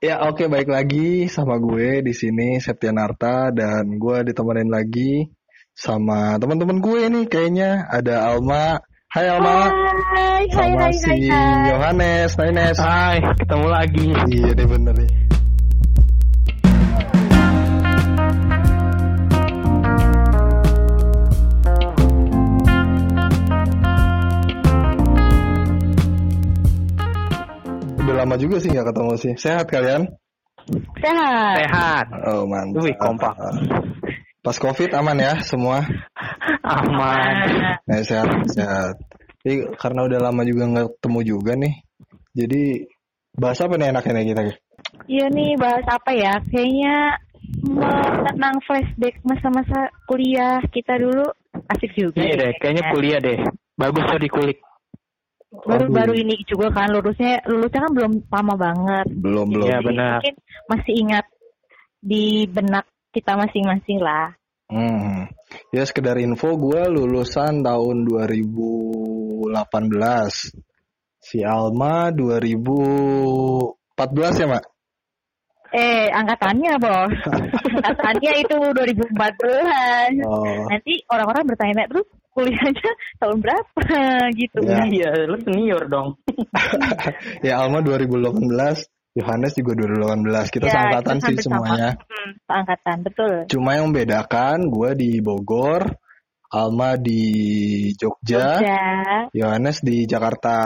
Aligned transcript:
Ya 0.00 0.16
oke 0.24 0.48
baik 0.48 0.72
lagi 0.72 1.28
sama 1.28 1.60
gue 1.60 2.00
di 2.00 2.16
sini 2.16 2.56
Septian 2.56 2.96
Arta 2.96 3.52
dan 3.52 4.00
gue 4.00 4.24
ditemenin 4.24 4.72
lagi 4.72 5.28
sama 5.76 6.40
teman-teman 6.40 6.80
gue 6.80 7.04
nih 7.12 7.28
kayaknya 7.28 7.84
ada 7.84 8.32
Alma. 8.32 8.80
Hai 9.12 9.28
Alma. 9.28 9.68
Hai, 9.68 9.68
hai, 9.68 10.42
sama 10.56 10.88
hai, 10.88 10.92
si 10.96 11.04
hai, 11.04 11.20
hai. 11.28 11.68
Yohanes. 11.68 12.32
Hai 12.32 12.48
Nes. 12.48 12.78
Hai, 12.80 13.20
ketemu 13.44 13.66
lagi. 13.68 14.08
Iya 14.32 14.50
deh 14.56 14.64
bener 14.72 14.96
nih. 15.04 15.10
Lama 28.20 28.36
juga 28.36 28.56
sih 28.60 28.68
nggak 28.68 28.92
ketemu 28.92 29.12
sih. 29.16 29.32
Sehat 29.40 29.66
kalian? 29.68 30.02
Sehat. 31.00 31.56
Sehat. 31.64 32.06
Oh 32.28 32.44
mantap. 32.44 32.84
Wih, 32.84 32.96
kompak. 33.00 33.34
Pas 34.40 34.56
covid 34.56 34.90
aman 34.96 35.16
ya 35.20 35.32
semua? 35.44 35.84
Aman. 36.64 37.34
Nah, 37.84 38.00
sehat, 38.08 38.28
sehat. 38.48 38.96
Jadi 39.40 39.72
karena 39.80 40.04
udah 40.04 40.18
lama 40.20 40.42
juga 40.44 40.64
nggak 40.68 40.88
ketemu 41.00 41.20
juga 41.24 41.52
nih. 41.56 41.74
Jadi 42.36 42.62
bahas 43.36 43.60
apa 43.60 43.74
nih 43.80 43.88
enaknya 43.92 44.12
nih 44.16 44.24
kita? 44.32 44.42
Iya 45.08 45.26
nih 45.32 45.50
bahas 45.56 45.86
apa 45.88 46.10
ya? 46.12 46.34
Kayaknya 46.48 46.96
mengenang 47.64 48.56
flashback 48.64 49.20
masa-masa 49.26 49.90
kuliah 50.06 50.62
kita 50.70 50.96
dulu 50.96 51.26
asik 51.72 51.92
juga. 51.96 52.20
Iya 52.20 52.34
deh, 52.36 52.52
kayaknya 52.60 52.84
kuliah 52.94 53.20
deh. 53.20 53.38
Bagus 53.76 54.04
tuh 54.06 54.20
dikulik. 54.20 54.60
Baru 55.50 55.90
Waduh. 55.90 55.98
baru 55.98 56.14
ini 56.14 56.46
juga 56.46 56.70
kan 56.70 56.94
lulusnya 56.94 57.42
lulusnya 57.50 57.82
kan 57.82 57.90
belum 57.90 58.22
lama 58.30 58.54
banget. 58.54 59.10
Belum 59.10 59.50
belum. 59.50 59.66
Jadi 59.66 59.90
benar. 59.90 60.22
Mungkin 60.22 60.38
masih 60.70 60.94
ingat 60.94 61.26
di 61.98 62.46
benak 62.46 62.86
kita 63.10 63.34
masing-masing 63.34 63.98
lah. 63.98 64.30
Hmm. 64.70 65.26
Ya 65.74 65.82
sekedar 65.82 66.14
info 66.22 66.54
gue 66.54 66.86
lulusan 66.86 67.66
tahun 67.66 68.06
2018. 68.06 69.50
Si 71.20 71.42
Alma 71.42 72.14
2014 72.14 74.40
ya, 74.40 74.46
Mak? 74.46 74.64
Eh, 75.70 76.10
angkatannya, 76.10 76.72
Bos. 76.82 77.14
angkatannya 77.78 78.32
itu 78.42 78.56
2014. 78.58 80.26
Oh. 80.26 80.66
Nanti 80.66 80.98
orang-orang 81.06 81.44
bertanya 81.46 81.86
terus 81.86 82.06
kuliahnya 82.30 82.90
tahun 83.18 83.38
berapa 83.38 83.82
gitu. 84.40 84.58
Ya. 84.66 84.82
Iya, 84.86 85.10
lu 85.30 85.38
senior 85.42 85.86
dong. 85.86 86.18
ya 87.46 87.62
Alma 87.62 87.82
2018, 87.82 88.42
Yohanes 89.18 89.52
juga 89.54 89.72
2018. 89.78 90.54
Kita 90.54 90.66
Ya, 90.66 90.72
seangkatan 90.74 91.16
sih 91.22 91.36
semuanya. 91.38 91.88
sama. 91.94 92.06
Hmm, 92.06 92.30
seangkatan, 92.46 92.96
betul. 93.06 93.34
Cuma 93.50 93.70
yang 93.78 93.90
membedakan 93.90 94.56
gue 94.70 94.90
di 94.98 95.10
Bogor, 95.22 95.86
Alma 96.50 96.98
di 96.98 97.22
Jogja, 97.94 98.58
Jogja. 98.58 98.82
Yohanes 99.30 99.78
di 99.82 100.02
Jakarta. 100.06 100.58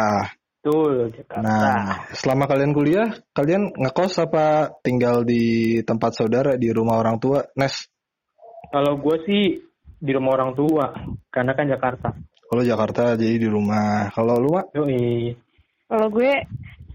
Betul, 0.65 1.13
Jakarta. 1.13 1.45
Nah, 1.45 2.09
selama 2.17 2.49
kalian 2.49 2.73
kuliah, 2.73 3.13
kalian 3.37 3.69
ngekos 3.77 4.17
apa 4.17 4.73
tinggal 4.81 5.21
di 5.21 5.77
tempat 5.85 6.17
saudara 6.17 6.57
di 6.57 6.73
rumah 6.73 6.97
orang 7.05 7.21
tua? 7.21 7.45
Nes, 7.53 7.85
Kalau 8.73 8.97
gue 8.97 9.17
sih 9.29 9.61
di 10.01 10.11
rumah 10.17 10.41
orang 10.41 10.57
tua, 10.57 10.89
karena 11.29 11.53
kan 11.53 11.69
Jakarta. 11.69 12.17
kalau 12.49 12.65
Jakarta 12.65 13.13
jadi 13.13 13.37
di 13.37 13.49
rumah. 13.53 14.09
Kalau 14.17 14.41
lu, 14.41 14.57
Mak? 14.57 14.73
Yoi. 14.73 15.37
Kalau 15.85 16.09
gue 16.09 16.33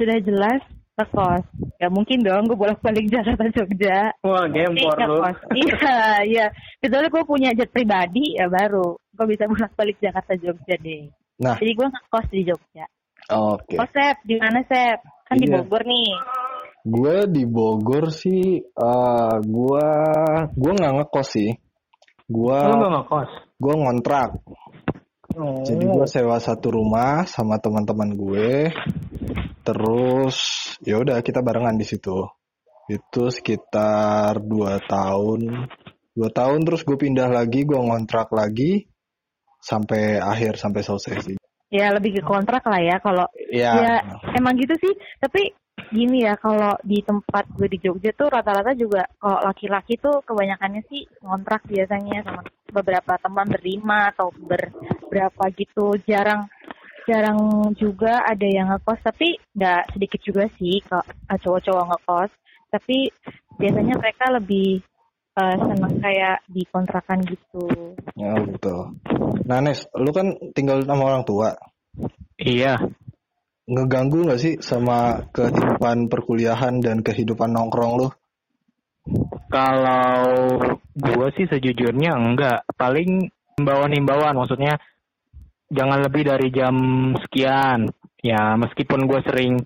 sudah 0.02 0.18
jelas 0.18 0.62
ngekos. 0.98 1.46
Ya 1.78 1.94
mungkin 1.94 2.26
dong 2.26 2.50
gue 2.50 2.58
bolak-balik 2.58 3.06
Jakarta 3.06 3.54
Jogja. 3.54 4.18
Wah, 4.26 4.50
gempor 4.50 4.98
lu. 4.98 5.22
ngekos. 5.22 5.38
Iya, 5.54 6.26
iya. 6.26 6.46
Kecuali 6.82 7.06
gue 7.06 7.22
punya 7.22 7.54
jet 7.54 7.70
pribadi 7.70 8.34
ya 8.34 8.50
baru 8.50 8.98
gue 8.98 9.26
bisa 9.30 9.46
bolak-balik 9.46 10.02
Jakarta 10.02 10.34
Jogja 10.42 10.74
deh. 10.82 11.06
Nah. 11.38 11.54
Jadi 11.62 11.72
gue 11.78 11.86
ngekos 11.86 12.26
di 12.34 12.42
Jogja. 12.50 12.90
Oke. 13.30 13.78
Oh 13.78 13.90
Sep, 13.94 14.18
di 14.26 14.36
mana 14.42 14.60
Sep? 14.66 15.00
Kan 15.30 15.38
di 15.38 15.46
Iya. 15.46 15.62
Bogor 15.62 15.84
nih. 15.86 16.10
Gue 16.82 17.16
di 17.30 17.44
Bogor 17.46 18.10
sih, 18.10 18.58
eh 18.58 19.36
gue 19.44 19.88
gue 20.50 20.72
nggak 20.74 20.94
ngekos 20.98 21.28
sih. 21.30 21.52
Gue 22.30 22.58
Lu 22.58 22.76
gak 22.78 22.92
ngekos? 22.98 23.30
gue 23.60 23.74
ngontrak. 23.76 24.30
Oh. 25.38 25.62
Jadi 25.62 25.86
gue 25.86 26.08
sewa 26.10 26.38
satu 26.42 26.74
rumah 26.74 27.26
sama 27.30 27.62
teman-teman 27.62 28.10
gue. 28.14 28.74
Terus 29.62 30.38
ya 30.82 30.98
udah 30.98 31.22
kita 31.22 31.46
barengan 31.46 31.78
di 31.78 31.86
situ. 31.86 32.26
Itu 32.90 33.30
sekitar 33.30 34.42
dua 34.42 34.82
tahun. 34.82 35.70
Dua 36.18 36.30
tahun 36.34 36.66
terus 36.66 36.82
gue 36.82 36.98
pindah 36.98 37.30
lagi, 37.30 37.62
gue 37.64 37.78
ngontrak 37.78 38.34
lagi 38.34 38.90
sampai 39.62 40.18
akhir 40.18 40.58
sampai 40.58 40.82
selesai 40.82 41.16
sih. 41.22 41.39
Ya 41.70 41.94
lebih 41.94 42.18
ke 42.18 42.22
kontrak 42.26 42.66
lah 42.66 42.82
ya 42.82 42.98
kalau 42.98 43.30
Ya, 43.50 43.74
Ya, 43.78 43.94
emang 44.38 44.58
gitu 44.58 44.74
sih. 44.78 44.94
Tapi 45.22 45.54
gini 45.94 46.26
ya, 46.26 46.38
kalau 46.38 46.78
di 46.86 47.02
tempat 47.02 47.46
gue 47.56 47.70
di 47.70 47.78
Jogja 47.82 48.14
tuh 48.14 48.30
rata-rata 48.30 48.74
juga 48.78 49.06
kalau 49.22 49.40
laki-laki 49.46 49.98
tuh 49.98 50.22
kebanyakannya 50.26 50.82
sih 50.90 51.06
ngontrak 51.22 51.66
biasanya 51.66 52.26
sama 52.26 52.42
beberapa 52.70 53.18
teman 53.18 53.48
berlima 53.50 54.10
atau 54.14 54.30
ber 54.34 54.70
berapa 55.10 55.44
gitu. 55.58 55.98
Jarang 56.06 56.50
jarang 57.10 57.74
juga 57.74 58.22
ada 58.22 58.46
yang 58.46 58.70
ngekos, 58.70 59.02
tapi 59.02 59.38
nggak 59.58 59.98
sedikit 59.98 60.22
juga 60.22 60.46
sih 60.62 60.78
kalau 60.86 61.06
eh, 61.06 61.40
cowok-cowok 61.42 61.86
ngekos. 61.90 62.32
Tapi 62.70 62.98
biasanya 63.58 63.98
mereka 63.98 64.26
lebih 64.30 64.86
eh, 65.40 65.56
senang 65.56 65.96
kayak 66.04 66.38
di 66.52 66.64
kontrakan 66.68 67.20
gitu. 67.24 67.64
ya 68.20 68.36
betul. 68.44 69.00
Nah 69.48 69.60
Nes, 69.64 69.88
lu 69.96 70.12
kan 70.12 70.36
tinggal 70.52 70.84
sama 70.84 71.16
orang 71.16 71.24
tua. 71.24 71.56
Iya. 72.36 72.80
Ngeganggu 73.70 74.26
nggak 74.26 74.42
sih 74.42 74.54
sama 74.60 75.30
kehidupan 75.32 76.10
perkuliahan 76.10 76.82
dan 76.84 77.06
kehidupan 77.06 77.54
nongkrong 77.54 77.94
lu? 78.02 78.08
Kalau 79.50 80.58
gue 80.94 81.28
sih 81.38 81.46
sejujurnya 81.50 82.14
enggak. 82.14 82.66
Paling 82.78 83.30
himbauan-himbauan, 83.58 84.38
maksudnya 84.38 84.78
jangan 85.70 86.02
lebih 86.06 86.30
dari 86.30 86.50
jam 86.54 86.76
sekian. 87.26 87.90
Ya, 88.20 88.58
meskipun 88.60 89.08
gue 89.10 89.22
sering 89.26 89.62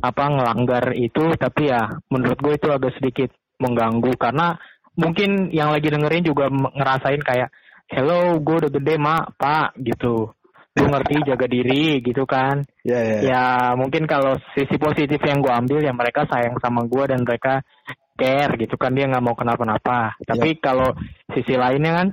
apa 0.00 0.24
ngelanggar 0.28 0.92
itu, 0.92 1.32
tapi 1.40 1.72
ya 1.72 2.00
menurut 2.12 2.38
gue 2.40 2.54
itu 2.56 2.68
agak 2.68 2.92
sedikit 3.00 3.32
mengganggu 3.56 4.12
karena 4.20 4.60
mungkin 4.96 5.52
yang 5.52 5.70
lagi 5.70 5.92
dengerin 5.92 6.24
juga 6.24 6.48
ngerasain 6.50 7.22
kayak, 7.22 7.52
hello, 7.92 8.40
gue 8.42 8.56
udah 8.66 8.72
gede 8.72 8.94
mak, 8.98 9.38
pak, 9.38 9.76
gitu. 9.78 10.32
Lu 10.76 10.84
ngerti 10.92 11.24
jaga 11.24 11.46
diri 11.48 12.04
gitu 12.04 12.28
kan. 12.28 12.60
Ya 12.84 13.00
ya. 13.00 13.18
Ya 13.24 13.44
mungkin 13.80 14.04
kalau 14.04 14.36
sisi 14.52 14.76
positif 14.76 15.16
yang 15.24 15.40
gue 15.40 15.48
ambil 15.48 15.80
ya 15.80 15.92
mereka 15.96 16.28
sayang 16.28 16.60
sama 16.60 16.84
gue 16.84 17.04
dan 17.08 17.24
mereka 17.24 17.64
care 18.16 18.52
gitu 18.60 18.76
kan 18.76 18.92
dia 18.92 19.08
nggak 19.08 19.24
mau 19.24 19.32
kenapa-napa. 19.32 20.20
Tapi 20.20 20.60
kalau 20.60 20.92
sisi 21.32 21.56
lainnya 21.56 22.04
kan, 22.04 22.08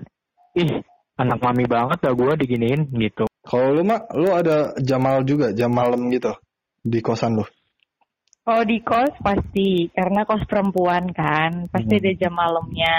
ih 0.55 0.79
anak 1.19 1.43
mami 1.43 1.67
banget 1.67 1.99
dah 1.99 2.13
gue 2.15 2.31
diginiin 2.39 2.87
gitu. 2.95 3.27
Kalau 3.43 3.75
lu 3.75 3.83
mak, 3.83 4.07
lu 4.15 4.31
ada 4.31 4.71
jam 4.79 5.03
malam 5.03 5.27
juga, 5.27 5.51
jam 5.51 5.67
malam 5.67 6.07
gitu 6.07 6.31
di 6.79 7.03
kosan 7.03 7.43
lu. 7.43 7.45
Oh 8.43 8.59
di 8.67 8.83
kos 8.83 9.15
pasti 9.23 9.87
karena 9.95 10.27
kos 10.27 10.43
perempuan 10.51 11.07
kan 11.15 11.71
pasti 11.71 11.95
Hmm. 11.95 12.01
ada 12.03 12.11
jam 12.19 12.33
malamnya. 12.35 12.97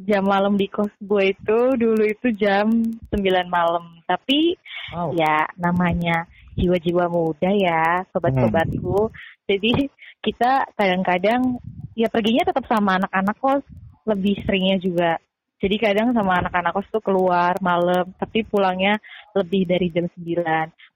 Jam 0.00 0.22
malam 0.24 0.54
di 0.54 0.70
kos 0.70 0.94
gue 1.02 1.34
itu 1.34 1.58
dulu 1.74 2.06
itu 2.06 2.30
jam 2.38 2.70
9 3.10 3.50
malam. 3.50 3.98
Tapi 4.06 4.54
Wow. 4.94 5.12
ya 5.18 5.44
namanya 5.58 6.24
jiwa-jiwa 6.54 7.10
muda 7.10 7.50
ya 7.50 8.06
sobat-sobatku. 8.14 9.10
Jadi 9.50 9.90
kita 10.22 10.70
kadang-kadang 10.78 11.58
ya 11.98 12.06
perginya 12.06 12.46
tetap 12.46 12.64
sama 12.70 12.96
anak-anak 13.02 13.36
kos 13.42 13.64
lebih 14.06 14.38
seringnya 14.46 14.78
juga. 14.78 15.12
Jadi 15.60 15.76
kadang 15.76 16.16
sama 16.16 16.40
anak-anak 16.40 16.72
kos 16.72 16.88
tuh 16.88 17.04
keluar 17.04 17.52
malam 17.60 18.08
tapi 18.16 18.48
pulangnya 18.48 18.96
lebih 19.36 19.68
dari 19.68 19.92
jam 19.92 20.08
9. 20.08 20.40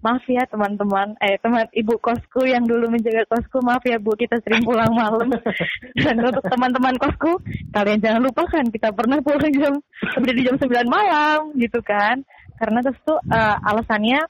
Maaf 0.01 0.25
ya 0.25 0.49
teman-teman, 0.49 1.21
eh 1.21 1.37
teman 1.37 1.69
ibu 1.77 2.01
kosku 2.01 2.49
yang 2.49 2.65
dulu 2.65 2.89
menjaga 2.89 3.29
kosku, 3.29 3.61
maaf 3.61 3.85
ya 3.85 4.01
Bu 4.01 4.17
kita 4.17 4.41
sering 4.41 4.65
pulang 4.65 4.91
malam. 4.97 5.29
Dan 6.01 6.17
untuk 6.25 6.45
teman-teman 6.49 6.97
kosku, 6.97 7.37
kalian 7.77 8.01
jangan 8.01 8.25
lupakan 8.25 8.65
kita 8.73 8.89
pernah 8.97 9.21
pulang 9.21 9.53
jam 9.53 9.75
lebih 10.17 10.29
dari 10.33 10.43
jam 10.49 10.57
9 10.57 10.89
malam 10.89 11.53
gitu 11.61 11.85
kan. 11.85 12.25
Karena 12.57 12.81
terus 12.81 12.99
tuh 13.05 13.21
eh, 13.21 13.57
alasannya 13.69 14.21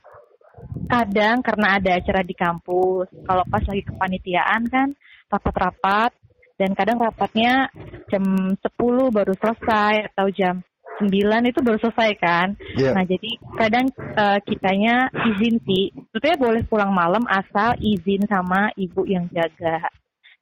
kadang 0.91 1.47
karena 1.47 1.79
ada 1.79 1.91
acara 1.95 2.27
di 2.27 2.35
kampus. 2.35 3.07
Kalau 3.23 3.45
pas 3.47 3.63
lagi 3.63 3.83
kepanitiaan 3.87 4.63
kan 4.67 4.89
rapat-rapat 5.31 6.11
dan 6.55 6.71
kadang 6.79 7.03
rapatnya 7.03 7.71
jam 8.14 8.55
10 8.55 8.62
baru 9.11 9.34
selesai 9.34 10.14
atau 10.14 10.31
jam 10.31 10.62
9 11.02 11.50
itu 11.50 11.58
baru 11.58 11.78
selesai 11.82 12.11
kan. 12.22 12.49
Iya. 12.78 12.94
Nah, 12.94 13.02
jadi 13.02 13.31
kadang 13.58 13.87
eh, 13.99 14.38
kitanya 14.46 15.11
izin 15.34 15.58
sih. 15.66 15.90
Sebetulnya 16.14 16.38
boleh 16.38 16.62
pulang 16.70 16.94
malam 16.94 17.26
asal 17.26 17.75
izin 17.82 18.22
sama 18.31 18.70
ibu 18.78 19.02
yang 19.06 19.26
jaga. 19.34 19.90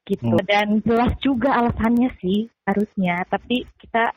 gitu. 0.02 0.34
Hmm. 0.34 0.44
Dan 0.44 0.82
jelas 0.82 1.14
juga 1.22 1.62
alasannya 1.62 2.10
sih 2.18 2.50
harusnya, 2.66 3.22
tapi 3.30 3.62
kita 3.78 4.10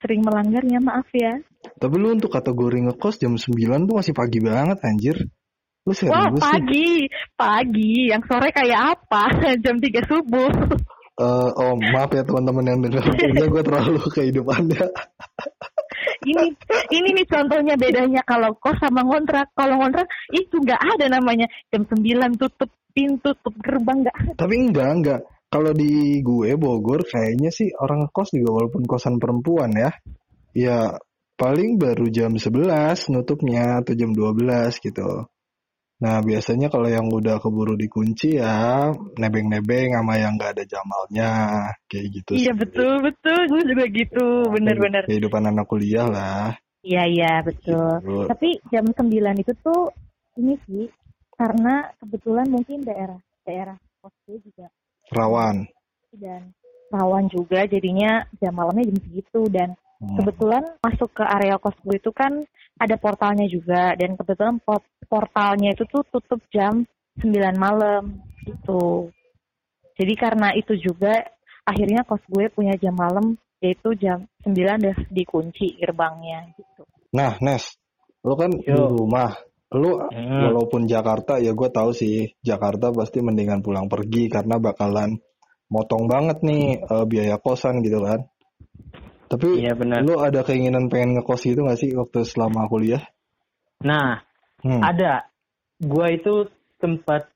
sering 0.00 0.24
melanggarnya 0.24 0.80
maaf 0.80 1.04
ya. 1.12 1.36
Tapi 1.76 1.94
lu 2.00 2.16
untuk 2.16 2.32
kategori 2.32 2.88
ngekos 2.88 3.20
jam 3.20 3.36
9 3.36 3.84
tuh 3.84 4.00
masih 4.00 4.16
pagi 4.16 4.40
banget 4.40 4.80
anjir. 4.80 5.16
Lu 5.84 5.92
serius 5.92 6.16
Wah 6.16 6.28
sih? 6.32 6.40
pagi, 6.40 6.90
pagi. 7.36 7.92
Yang 8.12 8.22
sore 8.32 8.48
kayak 8.52 8.96
apa? 8.96 9.24
Jam 9.64 9.76
3 9.80 10.08
subuh. 10.08 10.52
Eh, 11.18 11.50
oh 11.58 11.74
maaf 11.76 12.10
ya 12.14 12.22
teman-teman 12.22 12.64
yang 12.64 12.80
dengar 12.86 13.04
Kayaknya 13.18 13.46
gue 13.50 13.62
terlalu 13.66 14.02
kehidupannya 14.14 14.84
ini 16.26 16.52
ini 16.92 17.08
nih 17.16 17.26
contohnya 17.28 17.74
bedanya 17.76 18.22
kalau 18.24 18.52
kos 18.60 18.76
sama 18.80 19.04
ngontrak. 19.04 19.52
Kalau 19.56 19.80
ngontrak 19.80 20.08
itu 20.32 20.60
nggak 20.60 20.80
ada 20.96 21.06
namanya 21.08 21.48
jam 21.72 21.84
9 21.88 22.36
tutup 22.36 22.70
pintu, 22.92 23.32
tutup 23.40 23.54
gerbang 23.64 24.04
nggak 24.04 24.16
ada. 24.16 24.32
Tapi 24.36 24.54
enggak, 24.56 24.90
enggak. 24.90 25.20
Kalau 25.50 25.72
di 25.74 26.22
gue 26.22 26.54
Bogor 26.54 27.02
kayaknya 27.02 27.50
sih 27.50 27.74
orang 27.74 28.06
kos 28.14 28.30
juga 28.30 28.62
walaupun 28.62 28.86
kosan 28.86 29.18
perempuan 29.18 29.72
ya. 29.74 29.90
Ya 30.54 30.78
paling 31.34 31.80
baru 31.80 32.06
jam 32.12 32.36
11 32.36 33.10
nutupnya 33.10 33.80
atau 33.82 33.96
jam 33.96 34.12
12 34.12 34.76
gitu. 34.78 35.26
Nah 36.00 36.24
biasanya 36.24 36.72
kalau 36.72 36.88
yang 36.88 37.12
udah 37.12 37.36
keburu 37.44 37.76
dikunci 37.76 38.40
ya 38.40 38.88
nebeng-nebeng 39.20 39.92
sama 39.92 40.16
yang 40.16 40.32
nggak 40.40 40.56
ada 40.56 40.64
jamalnya 40.64 41.30
kayak 41.92 42.06
gitu 42.16 42.30
Iya 42.40 42.56
sih. 42.56 42.60
betul 42.64 42.92
betul, 43.04 43.38
gue 43.52 43.62
juga 43.68 43.84
gitu, 43.92 44.26
bener-bener. 44.48 45.04
Kehidupan 45.04 45.44
anak 45.44 45.68
kuliah 45.68 46.08
lah. 46.08 46.56
Iya 46.80 47.04
iya 47.04 47.32
betul. 47.44 48.00
Gitu. 48.00 48.24
Tapi 48.32 48.48
jam 48.72 48.88
9 48.88 49.44
itu 49.44 49.52
tuh 49.60 49.92
ini 50.40 50.56
sih 50.64 50.88
karena 51.36 51.92
kebetulan 52.00 52.48
mungkin 52.48 52.80
daerah 52.80 53.20
daerah 53.44 53.76
kos 54.00 54.16
gue 54.24 54.40
juga 54.40 54.68
Rawan. 55.12 55.68
dan 56.16 56.52
rawan 56.90 57.28
juga 57.28 57.68
jadinya 57.68 58.24
jam 58.40 58.50
malamnya 58.56 58.88
jam 58.88 58.98
segitu 59.04 59.40
dan 59.52 59.76
Hmm. 60.00 60.16
kebetulan 60.16 60.64
masuk 60.80 61.12
ke 61.12 61.24
area 61.28 61.60
kos 61.60 61.76
gue 61.84 62.00
itu 62.00 62.08
kan 62.16 62.32
ada 62.80 62.96
portalnya 62.96 63.44
juga 63.44 63.92
dan 64.00 64.16
kebetulan 64.16 64.56
port- 64.64 64.88
portalnya 65.04 65.76
itu 65.76 65.84
tuh 65.84 66.00
tutup 66.08 66.40
jam 66.48 66.88
9 67.20 67.36
malam 67.60 68.24
gitu. 68.48 69.12
Jadi 70.00 70.14
karena 70.16 70.56
itu 70.56 70.72
juga 70.80 71.20
akhirnya 71.68 72.08
kos 72.08 72.24
gue 72.32 72.48
punya 72.48 72.72
jam 72.80 72.96
malam 72.96 73.36
yaitu 73.60 73.92
jam 74.00 74.24
9 74.48 74.56
udah 74.56 74.96
dikunci 75.12 75.76
gerbangnya 75.76 76.48
gitu. 76.56 76.88
Nah, 77.12 77.36
Nes, 77.44 77.76
lu 78.24 78.32
kan 78.40 78.48
di 78.56 78.72
rumah. 78.72 79.36
Lu 79.70 80.00
Hmm. 80.00 80.50
walaupun 80.50 80.88
Jakarta 80.88 81.36
ya 81.38 81.52
gue 81.52 81.68
tahu 81.68 81.92
sih 81.92 82.34
Jakarta 82.40 82.90
pasti 82.90 83.20
mendingan 83.20 83.60
pulang 83.62 83.86
pergi 83.86 84.26
karena 84.32 84.56
bakalan 84.56 85.20
motong 85.70 86.08
banget 86.10 86.42
nih 86.42 86.80
eh, 86.80 87.04
biaya 87.04 87.36
kosan 87.36 87.84
gitu 87.84 88.00
kan. 88.00 88.24
Tapi 89.30 89.62
Iya 89.62 89.78
benar. 89.78 90.02
lu 90.02 90.18
ada 90.18 90.42
keinginan 90.42 90.90
pengen 90.90 91.14
ngekos 91.14 91.46
gitu 91.46 91.62
gak 91.62 91.78
sih 91.78 91.94
waktu 91.94 92.26
selama 92.26 92.66
kuliah? 92.66 93.06
Nah, 93.86 94.18
Hmm. 94.60 94.82
ada. 94.82 95.30
Gua 95.80 96.10
itu 96.12 96.50
sempat 96.76 97.30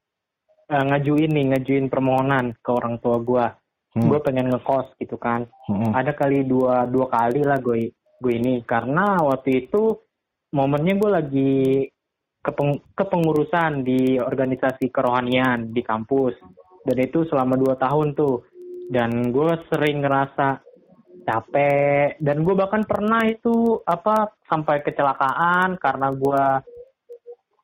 eh, 0.64 0.80
ngajuin 0.80 1.28
nih, 1.28 1.44
ngajuin 1.54 1.86
permohonan 1.92 2.56
ke 2.58 2.70
orang 2.72 2.96
tua 2.98 3.20
gua. 3.20 3.46
Hmm. 3.94 4.10
Gue 4.10 4.18
pengen 4.26 4.50
ngekos 4.50 4.96
gitu 4.98 5.14
kan. 5.20 5.46
Hmm. 5.70 5.94
Ada 5.94 6.16
kali 6.18 6.42
dua 6.42 6.82
dua 6.90 7.06
kali 7.06 7.46
lah 7.46 7.62
gue 7.62 7.94
gue 7.94 8.32
ini 8.34 8.64
karena 8.66 9.20
waktu 9.22 9.68
itu 9.68 10.00
momennya 10.50 10.94
gue 10.98 11.10
lagi 11.12 11.54
kepeng, 12.40 12.80
kepengurusan 12.96 13.84
di 13.84 14.16
organisasi 14.18 14.88
kerohanian 14.88 15.70
di 15.70 15.84
kampus 15.84 16.34
dan 16.82 16.96
itu 16.98 17.28
selama 17.28 17.54
dua 17.54 17.76
tahun 17.76 18.16
tuh 18.16 18.42
dan 18.88 19.30
gue 19.30 19.50
sering 19.68 20.00
ngerasa 20.02 20.58
capek. 21.24 22.20
Dan 22.20 22.44
gue 22.44 22.54
bahkan 22.54 22.84
pernah 22.84 23.24
itu 23.26 23.80
apa 23.88 24.36
sampai 24.46 24.84
kecelakaan 24.84 25.80
karena 25.80 26.08
gue 26.12 26.44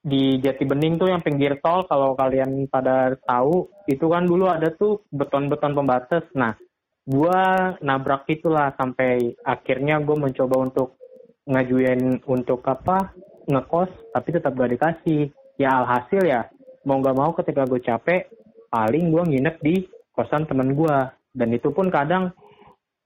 di 0.00 0.40
Jati 0.40 0.64
Bening 0.64 0.96
tuh 0.96 1.12
yang 1.12 1.20
pinggir 1.20 1.60
tol 1.60 1.84
kalau 1.84 2.16
kalian 2.16 2.64
pada 2.72 3.12
tahu 3.28 3.68
itu 3.84 4.08
kan 4.08 4.24
dulu 4.24 4.48
ada 4.48 4.72
tuh 4.72 5.04
beton-beton 5.12 5.76
pembatas. 5.76 6.24
Nah 6.32 6.56
gua 7.04 7.76
nabrak 7.84 8.24
itulah 8.32 8.72
sampai 8.80 9.36
akhirnya 9.44 10.00
gue 10.00 10.16
mencoba 10.16 10.56
untuk 10.56 10.96
ngajuin 11.44 12.24
untuk 12.24 12.64
apa 12.64 13.12
ngekos 13.44 13.92
tapi 14.16 14.28
tetap 14.32 14.56
gak 14.56 14.72
dikasih. 14.72 15.28
Ya 15.60 15.84
alhasil 15.84 16.24
ya 16.24 16.48
mau 16.88 16.96
nggak 16.96 17.16
mau 17.16 17.36
ketika 17.36 17.68
gue 17.68 17.80
capek 17.84 18.32
paling 18.72 19.12
gue 19.12 19.22
nginep 19.36 19.56
di 19.60 19.84
kosan 20.16 20.48
temen 20.48 20.72
gue 20.72 20.96
dan 21.36 21.48
itu 21.52 21.68
pun 21.68 21.92
kadang 21.92 22.32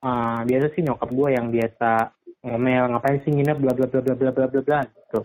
ah, 0.05 0.45
biasa 0.45 0.67
sih 0.77 0.83
nyokap 0.85 1.09
gue 1.09 1.29
yang 1.33 1.49
biasa 1.49 1.91
ngomel 2.45 2.85
ngapain 2.93 3.19
sih 3.25 3.33
nginep 3.33 3.57
bla 3.57 3.73
bla 3.73 3.87
bla 3.89 4.01
bla 4.05 4.15
bla 4.15 4.31
bla 4.37 4.47
bla 4.53 4.61
bla 4.61 4.81
gitu 4.85 5.21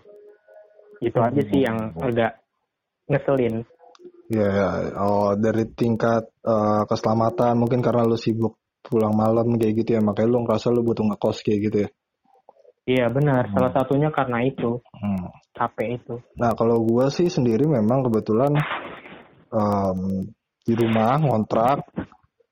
itu 1.03 1.19
aja 1.19 1.41
sih 1.51 1.59
yang 1.67 1.91
agak 1.99 2.39
ngeselin 3.11 3.67
Ya, 4.29 4.45
ya. 4.45 4.69
oh 5.01 5.33
dari 5.33 5.65
tingkat 5.73 6.29
eh, 6.45 6.81
keselamatan 6.85 7.57
mungkin 7.57 7.81
karena 7.81 8.05
lu 8.05 8.13
sibuk 8.13 8.61
pulang 8.85 9.11
malam 9.17 9.57
kayak 9.57 9.83
gitu 9.83 9.89
ya 9.97 10.01
makanya 10.05 10.29
lu 10.31 10.37
ngerasa 10.45 10.69
lu 10.71 10.85
butuh 10.85 11.03
ngekos 11.03 11.41
kayak 11.43 11.59
gitu 11.67 11.77
ya. 11.83 11.89
iya 12.85 13.05
benar 13.09 13.49
Hmm. 13.49 13.53
salah 13.57 13.71
satunya 13.73 14.09
karena 14.13 14.45
itu 14.45 14.79
Hmm. 15.01 15.27
capek 15.57 15.97
itu 15.99 16.15
Nah, 16.39 16.53
kalau 16.55 16.79
gua 16.85 17.09
sih 17.11 17.27
sendiri 17.27 17.65
memang 17.67 18.05
kebetulan 18.07 18.53
em, 19.49 19.99
di 20.63 20.73
rumah 20.77 21.17
ngontrak, 21.19 21.81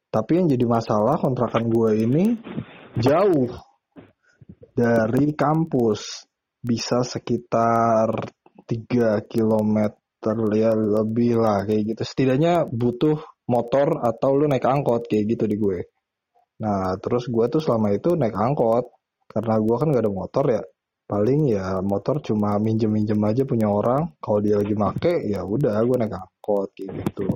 tapi 0.07 0.39
yang 0.39 0.48
jadi 0.48 0.65
masalah 0.65 1.19
kontrakan 1.19 1.68
gua 1.68 1.92
ini 1.92 2.39
jauh 2.98 3.51
dari 4.77 5.33
kampus, 5.33 6.30
bisa 6.62 7.01
sekitar 7.01 8.30
3 8.63 9.25
km 9.25 9.77
ya 10.54 10.71
lebih 10.75 11.39
lah 11.39 11.65
kayak 11.65 11.95
gitu. 11.95 12.01
Setidaknya 12.04 12.68
butuh 12.68 13.18
motor 13.48 14.04
atau 14.04 14.36
lu 14.36 14.45
naik 14.45 14.65
angkot 14.65 15.07
kayak 15.07 15.38
gitu 15.38 15.48
di 15.48 15.56
gue. 15.56 15.80
Nah, 16.62 16.98
terus 17.00 17.30
gua 17.31 17.48
tuh 17.48 17.63
selama 17.63 17.95
itu 17.95 18.13
naik 18.13 18.36
angkot. 18.36 18.92
Karena 19.27 19.59
gua 19.59 19.75
kan 19.81 19.92
gak 19.92 20.04
ada 20.04 20.13
motor 20.13 20.45
ya. 20.48 20.63
Paling 21.07 21.42
ya 21.48 21.80
motor 21.80 22.19
cuma 22.19 22.59
minjem-minjem 22.59 23.19
aja 23.24 23.44
punya 23.48 23.71
orang. 23.71 24.19
Kalau 24.19 24.39
dia 24.44 24.59
lagi 24.59 24.75
make 24.75 25.13
ya 25.31 25.42
udah 25.48 25.80
gue 25.80 25.98
naik 26.00 26.15
angkot 26.15 26.69
kayak 26.75 26.92
gitu 27.01 27.27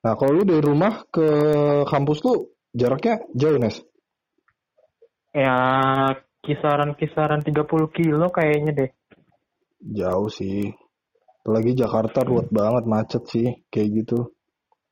nah 0.00 0.16
kalau 0.16 0.40
lu 0.40 0.42
dari 0.48 0.64
rumah 0.64 1.04
ke 1.12 1.26
kampus 1.84 2.24
lu 2.24 2.48
jaraknya 2.72 3.20
jauh 3.36 3.60
Nes 3.60 3.76
ya 5.36 5.56
kisaran-kisaran 6.40 7.44
30 7.44 7.96
kilo 7.96 8.26
kayaknya 8.32 8.72
deh 8.72 8.90
jauh 9.80 10.28
sih 10.32 10.72
apalagi 11.44 11.76
Jakarta 11.76 12.24
ruwet 12.24 12.48
banget 12.48 12.84
macet 12.88 13.22
sih 13.28 13.48
kayak 13.68 13.88
gitu 14.04 14.32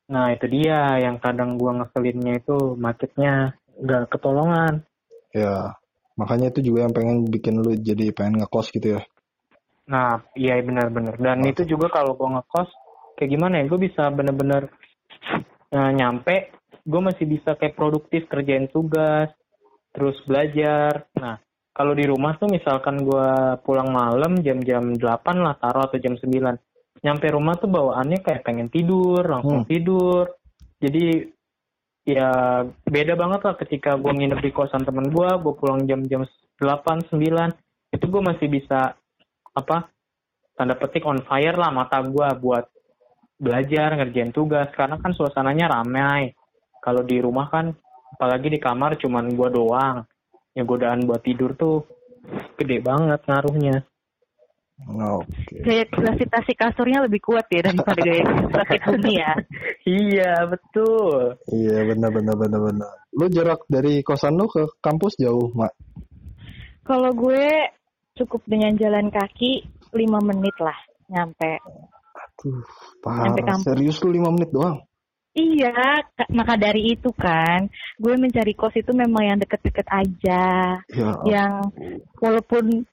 nah 0.09 0.33
itu 0.33 0.45
dia 0.49 0.97
yang 1.01 1.21
kadang 1.21 1.57
gua 1.57 1.81
ngeselinnya 1.81 2.41
itu 2.41 2.57
macetnya 2.77 3.53
nggak 3.81 4.09
ketolongan 4.13 4.85
ya 5.33 5.73
makanya 6.17 6.49
itu 6.53 6.69
juga 6.73 6.85
yang 6.89 6.93
pengen 6.93 7.17
bikin 7.29 7.61
lu 7.61 7.73
jadi 7.77 8.13
pengen 8.13 8.41
ngekos 8.41 8.69
gitu 8.73 8.99
ya 8.99 9.03
Nah, 9.89 10.21
iya 10.37 10.61
benar-benar. 10.61 11.17
Dan 11.17 11.41
Oh. 11.41 11.49
itu 11.49 11.65
juga 11.65 11.89
kalau 11.89 12.13
gue 12.13 12.29
ngekos, 12.29 12.69
kayak 13.17 13.29
gimana 13.33 13.53
ya? 13.57 13.65
Gue 13.65 13.89
bisa 13.89 14.05
bener-bener 14.13 14.69
eh, 15.69 15.91
nyampe, 15.93 16.35
gue 16.85 17.01
masih 17.01 17.25
bisa 17.29 17.53
kayak 17.55 17.77
produktif 17.77 18.25
kerjain 18.25 18.69
tugas, 18.69 19.29
terus 19.93 20.17
belajar. 20.25 21.05
Nah, 21.17 21.37
kalau 21.73 21.93
di 21.93 22.05
rumah 22.09 22.35
tuh 22.35 22.49
misalkan 22.49 23.05
gue 23.05 23.29
pulang 23.63 23.89
malam 23.93 24.41
jam-jam 24.41 24.93
8 24.97 25.37
lah 25.39 25.55
taruh 25.61 25.87
atau 25.87 25.97
jam 26.01 26.17
9. 26.17 26.57
Nyampe 26.99 27.25
rumah 27.31 27.55
tuh 27.55 27.71
bawaannya 27.71 28.19
kayak 28.19 28.43
pengen 28.43 28.67
tidur, 28.67 29.23
langsung 29.23 29.63
Hmm. 29.63 29.69
tidur. 29.69 30.27
Jadi 30.81 31.23
ya 32.03 32.29
beda 32.83 33.13
banget 33.13 33.41
lah 33.45 33.55
ketika 33.55 33.95
gue 33.95 34.11
nginep 34.11 34.39
di 34.41 34.51
kosan 34.51 34.83
temen 34.83 35.07
gue, 35.13 35.29
gue 35.29 35.53
pulang 35.55 35.85
jam-jam 35.87 36.25
8, 36.57 37.05
9, 37.07 37.53
itu 37.93 38.05
gue 38.05 38.21
masih 38.21 38.47
bisa 38.51 38.97
apa 39.55 39.89
tanda 40.59 40.75
petik 40.75 41.07
on 41.07 41.23
fire 41.23 41.55
lah 41.55 41.71
mata 41.71 42.03
gua 42.03 42.35
buat 42.35 42.67
belajar 43.39 43.95
ngerjain 43.95 44.35
tugas. 44.35 44.69
Karena 44.75 44.99
kan 44.99 45.15
suasananya 45.15 45.71
ramai. 45.71 46.35
Kalau 46.83 47.01
di 47.01 47.17
rumah 47.23 47.47
kan 47.47 47.71
apalagi 48.13 48.51
di 48.51 48.59
kamar 48.59 48.99
cuman 48.99 49.31
gua 49.33 49.49
doang. 49.49 49.97
Ya 50.53 50.67
godaan 50.67 51.07
buat 51.07 51.23
tidur 51.23 51.55
tuh 51.55 51.87
gede 52.59 52.83
banget 52.83 53.23
ngaruhnya. 53.25 53.87
Oke. 54.87 55.59
Gaya 55.59 55.83
gravitasi 55.91 56.55
kasurnya 56.55 57.03
lebih 57.03 57.19
kuat 57.19 57.51
ya 57.51 57.67
daripada 57.67 57.99
gaya 57.99 58.23
gravitasi 58.23 58.75
bumi 58.87 59.13
ya. 59.19 59.33
iya 59.83 60.33
betul. 60.47 61.35
Iya 61.51 61.83
benar 61.83 62.09
benar 62.15 62.35
benar 62.39 62.61
benar. 62.63 62.93
Lu 63.11 63.27
jarak 63.27 63.67
dari 63.67 63.99
kosan 64.07 64.39
lu 64.39 64.47
ke 64.47 64.63
kampus 64.79 65.19
jauh 65.19 65.51
mak? 65.51 65.75
Kalau 66.87 67.11
gue 67.11 67.69
cukup 68.15 68.41
dengan 68.47 68.73
jalan 68.79 69.11
kaki 69.11 69.67
5 69.91 70.29
menit 70.31 70.55
lah 70.63 70.77
nyampe. 71.11 71.59
Aduh, 72.39 72.63
parah. 73.03 73.59
Serius 73.59 73.99
lu 73.99 74.15
5 74.15 74.31
menit 74.31 74.49
doang? 74.49 74.79
Iya, 75.29 75.71
ka- 76.17 76.31
maka 76.33 76.57
dari 76.57 76.97
itu 76.97 77.13
kan, 77.13 77.69
gue 77.95 78.13
mencari 78.17 78.57
kos 78.57 78.73
itu 78.73 78.91
memang 78.91 79.23
yang 79.23 79.37
deket-deket 79.37 79.85
aja, 79.87 80.43
Ya, 80.89 81.09
yang 81.23 81.69
walaupun 82.17 82.83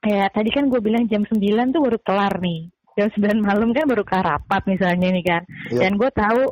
kayak 0.00 0.32
tadi 0.32 0.50
kan 0.50 0.66
gue 0.66 0.80
bilang 0.80 1.04
jam 1.06 1.22
9 1.22 1.36
tuh 1.70 1.84
baru 1.84 1.98
kelar 2.00 2.40
nih, 2.40 2.72
jam 2.96 3.06
9 3.12 3.44
malam 3.44 3.70
kan 3.70 3.84
baru 3.86 4.02
kelar 4.02 4.24
rapat 4.24 4.62
misalnya 4.66 5.12
nih 5.12 5.24
kan, 5.26 5.42
Iya. 5.68 5.80
dan 5.84 5.92
gue 5.94 6.10
tahu 6.10 6.42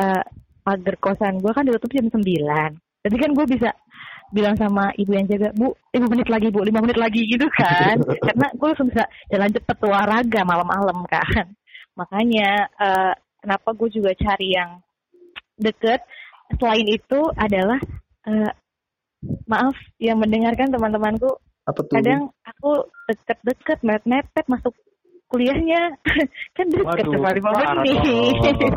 eh, 0.00 0.22
pagar 0.64 0.96
kosan 0.98 1.38
gue 1.38 1.52
kan 1.54 1.62
ditutup 1.68 1.92
jam 1.92 2.08
9, 2.08 2.72
jadi 3.04 3.16
kan 3.20 3.30
gue 3.36 3.46
bisa 3.46 3.70
bilang 4.34 4.56
sama 4.58 4.90
ibu 4.98 5.12
yang 5.14 5.28
jaga, 5.30 5.54
bu, 5.54 5.70
5 5.94 6.08
menit 6.10 6.26
lagi 6.26 6.48
bu, 6.50 6.64
5 6.64 6.82
menit 6.82 6.98
lagi 6.98 7.20
gitu 7.30 7.46
kan, 7.52 7.94
karena 8.26 8.48
gue 8.50 8.66
langsung 8.66 8.88
bisa 8.90 9.04
jalan 9.30 9.52
cepet 9.52 9.76
olahraga 9.84 10.40
malam-malam 10.42 11.04
kan, 11.06 11.46
makanya 11.96 12.68
eh, 12.70 13.12
kenapa 13.40 13.72
gue 13.72 13.88
juga 13.90 14.12
cari 14.14 14.52
yang 14.52 14.78
deket. 15.56 16.04
Selain 16.60 16.86
itu 16.86 17.20
adalah 17.34 17.80
eh, 18.28 18.52
maaf 19.48 19.74
yang 19.98 20.20
mendengarkan 20.20 20.70
teman-temanku 20.70 21.34
apa 21.66 21.80
tuh? 21.82 21.98
kadang 21.98 22.30
aku 22.46 22.86
deket-deket 23.10 23.82
mepet-mepet 23.82 24.46
masuk 24.46 24.70
kuliahnya 25.26 25.98
kan 26.56 26.66
deket 26.70 27.02
cuma 27.02 27.34
lima 27.34 27.50
menit 27.82 27.98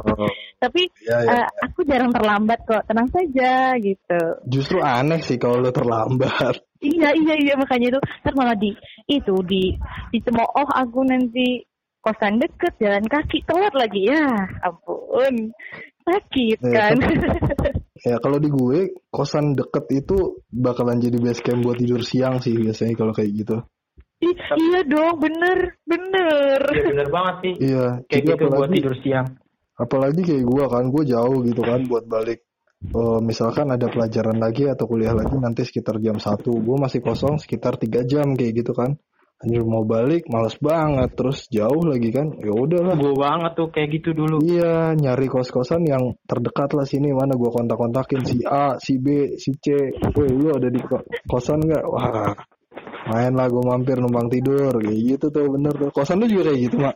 tapi 0.64 0.90
Ya, 1.06 1.22
ya. 1.22 1.46
eh, 1.46 1.48
aku 1.62 1.86
jarang 1.86 2.10
terlambat 2.10 2.66
kok 2.66 2.82
tenang 2.90 3.06
saja 3.14 3.78
gitu 3.78 4.22
Justru 4.50 4.82
aneh 4.82 5.22
sih 5.22 5.38
kalau 5.38 5.62
lo 5.62 5.70
terlambat. 5.70 6.58
iya 6.82 7.14
iya 7.14 7.36
iya 7.38 7.54
makanya 7.54 7.94
itu 7.94 8.00
ntar 8.26 8.34
malah 8.34 8.58
di 8.58 8.74
itu 9.06 9.36
di 9.46 9.78
dicemooh 10.10 10.50
aku 10.66 11.06
nanti 11.06 11.62
kosan 12.00 12.40
deket 12.40 12.74
jalan 12.80 13.06
kaki 13.06 13.44
telat 13.44 13.74
lagi 13.76 14.08
ya 14.08 14.24
ampun 14.64 15.52
sakit 16.04 16.58
Eh, 16.60 16.74
kan 16.74 16.96
Ya 18.00 18.16
kalau 18.24 18.40
di 18.40 18.48
gue 18.48 18.96
kosan 19.12 19.52
deket 19.52 19.92
itu 19.92 20.40
bakalan 20.48 21.04
jadi 21.04 21.20
base 21.20 21.44
camp 21.44 21.68
buat 21.68 21.76
tidur 21.76 22.00
siang 22.00 22.40
sih 22.40 22.56
biasanya 22.56 22.96
kalau 22.96 23.12
kayak 23.12 23.36
gitu. 23.36 23.60
Ih, 24.24 24.32
iya 24.56 24.88
dong 24.88 25.20
bener 25.20 25.76
bener 25.84 26.60
Iya, 26.64 26.84
bener 26.96 27.08
banget 27.12 27.36
sih. 27.44 27.54
Iya. 27.60 27.86
Kayak 28.08 28.24
gitu 28.24 28.44
buat 28.48 28.56
apalagi, 28.56 28.76
tidur 28.80 28.96
siang. 29.04 29.28
apalagi 29.76 30.22
kayak 30.24 30.44
gue 30.48 30.64
kan, 30.68 30.84
gue 30.88 31.04
jauh 31.08 31.38
gitu 31.44 31.62
kan 31.62 31.80
buat 31.88 32.06
balik. 32.08 32.40
eh, 32.80 33.20
misalkan 33.20 33.68
ada 33.68 33.92
pelajaran 33.92 34.40
lagi 34.40 34.72
atau 34.72 34.88
kuliah 34.88 35.12
lagi 35.12 35.36
nanti 35.36 35.68
sekitar 35.68 36.00
jam 36.00 36.16
1 36.16 36.40
gue 36.48 36.78
masih 36.80 37.04
kosong 37.04 37.36
sekitar 37.36 37.76
tiga 37.76 38.08
jam 38.08 38.32
kayak 38.40 38.64
gitu 38.64 38.72
kan 38.72 38.96
anjir 39.40 39.64
mau 39.64 39.88
balik 39.88 40.28
males 40.28 40.56
banget 40.60 41.16
terus 41.16 41.48
jauh 41.48 41.84
lagi 41.88 42.12
kan 42.12 42.28
ya 42.44 42.52
udahlah 42.52 42.96
Gue 43.00 43.16
banget 43.16 43.52
tuh 43.56 43.68
kayak 43.72 43.90
gitu 43.96 44.10
dulu. 44.12 44.44
Iya, 44.44 45.00
nyari 45.00 45.32
kos-kosan 45.32 45.88
yang 45.88 46.20
terdekat 46.28 46.76
lah 46.76 46.84
sini 46.84 47.16
mana 47.16 47.40
gua 47.40 47.56
kontak-kontakin 47.56 48.22
si 48.28 48.44
A, 48.44 48.76
si 48.84 49.00
B, 49.00 49.40
si 49.40 49.56
C. 49.56 49.96
Woi, 50.12 50.28
lu 50.28 50.52
ada 50.52 50.68
di 50.68 50.84
ko- 50.84 51.08
kosan 51.32 51.64
nggak? 51.64 51.84
Wah, 51.88 52.36
main 53.08 53.32
lah 53.32 53.48
gua 53.48 53.76
mampir 53.76 53.96
numpang 54.04 54.28
tidur 54.28 54.76
kayak 54.76 55.00
gitu 55.16 55.26
tuh 55.32 55.48
bener 55.56 55.72
tuh. 55.72 55.90
Kosan 55.96 56.20
lu 56.20 56.28
juga 56.28 56.52
kayak 56.52 56.60
gitu, 56.68 56.76
Mak? 56.84 56.96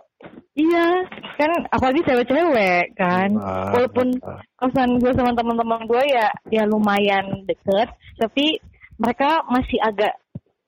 iya 0.53 1.01
kan 1.33 1.49
apalagi 1.73 2.05
cewek-cewek 2.05 2.93
kan 2.93 3.29
Nah, 3.33 3.73
walaupun 3.73 4.13
nah, 4.21 4.37
kosan 4.61 5.01
gue 5.01 5.11
sama 5.17 5.33
teman-teman 5.33 5.81
gue 5.89 6.03
ya 6.13 6.29
ya 6.53 6.63
lumayan 6.69 7.25
deket 7.49 7.89
tapi 8.21 8.61
mereka 9.01 9.41
masih 9.49 9.81
agak 9.81 10.13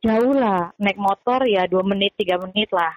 jauh 0.06 0.34
lah 0.38 0.70
naik 0.78 1.02
motor 1.02 1.42
ya 1.50 1.66
dua 1.66 1.82
menit 1.82 2.14
tiga 2.14 2.38
menit 2.38 2.70
lah 2.70 2.94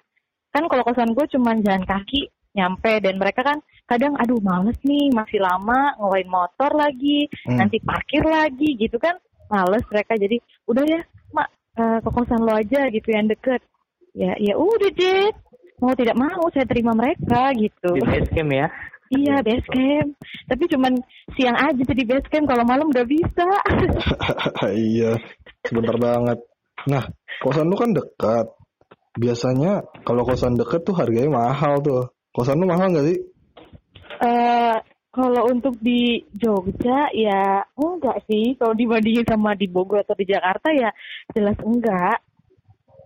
kan 0.53 0.69
kalau 0.69 0.85
kosan 0.85 1.17
gue 1.17 1.27
cuma 1.33 1.57
jalan 1.65 1.85
kaki 1.89 2.29
nyampe 2.53 3.01
dan 3.01 3.17
mereka 3.17 3.41
kan 3.45 3.59
kadang 3.89 4.13
aduh 4.21 4.41
males 4.45 4.77
nih 4.85 5.09
masih 5.13 5.41
lama 5.41 5.97
ngeluarin 5.97 6.29
motor 6.29 6.71
lagi 6.77 7.29
Hmm. 7.49 7.65
nanti 7.65 7.81
parkir 7.81 8.21
lagi 8.25 8.77
gitu 8.77 9.01
kan 9.01 9.17
males 9.49 9.85
mereka 9.89 10.13
jadi 10.21 10.37
udah 10.69 10.85
ya 10.85 11.01
mak 11.33 11.49
eh, 11.81 11.99
ke 12.05 12.09
kosan 12.13 12.45
lo 12.45 12.53
aja 12.53 12.93
gitu 12.93 13.09
yang 13.09 13.29
deket 13.29 13.65
ya 14.13 14.37
ya 14.37 14.55
udah 14.57 14.91
deh 14.93 15.33
mau 15.79 15.95
tidak 15.95 16.17
mau 16.19 16.45
saya 16.51 16.67
terima 16.67 16.93
mereka 16.93 17.55
gitu 17.55 17.95
Di 17.95 18.03
base 18.03 18.31
camp 18.35 18.51
ya. 18.51 18.67
Iya 19.09 19.41
base 19.41 19.69
camp. 19.73 20.11
Tapi 20.51 20.65
cuman 20.69 20.93
siang 21.39 21.57
aja 21.57 21.81
jadi 21.81 22.03
base 22.05 22.29
camp. 22.29 22.45
Kalau 22.51 22.67
malam 22.67 22.93
udah 22.93 23.07
bisa. 23.09 23.49
iya, 24.75 25.17
sebentar 25.65 25.97
banget. 25.97 26.39
Nah, 26.87 27.03
kosan 27.43 27.67
lu 27.67 27.75
kan 27.75 27.91
dekat. 27.91 28.47
Biasanya 29.19 29.83
kalau 30.07 30.23
kosan 30.23 30.55
deket 30.55 30.87
tuh 30.87 30.95
harganya 30.95 31.33
mahal 31.33 31.83
tuh. 31.83 32.15
Kosan 32.31 32.63
lu 32.63 32.71
mahal 32.71 32.95
nggak 32.95 33.07
sih? 33.11 33.19
Eh 34.23 34.77
kalau 35.11 35.51
untuk 35.51 35.75
di 35.83 36.23
Jogja 36.39 37.11
ya 37.11 37.67
enggak 37.75 38.23
sih. 38.31 38.55
Kalau 38.55 38.79
dibandingin 38.79 39.27
sama 39.27 39.59
di 39.59 39.67
Bogor 39.67 40.07
atau 40.07 40.15
di 40.15 40.29
Jakarta 40.29 40.71
ya 40.71 40.95
jelas 41.35 41.59
enggak. 41.59 42.23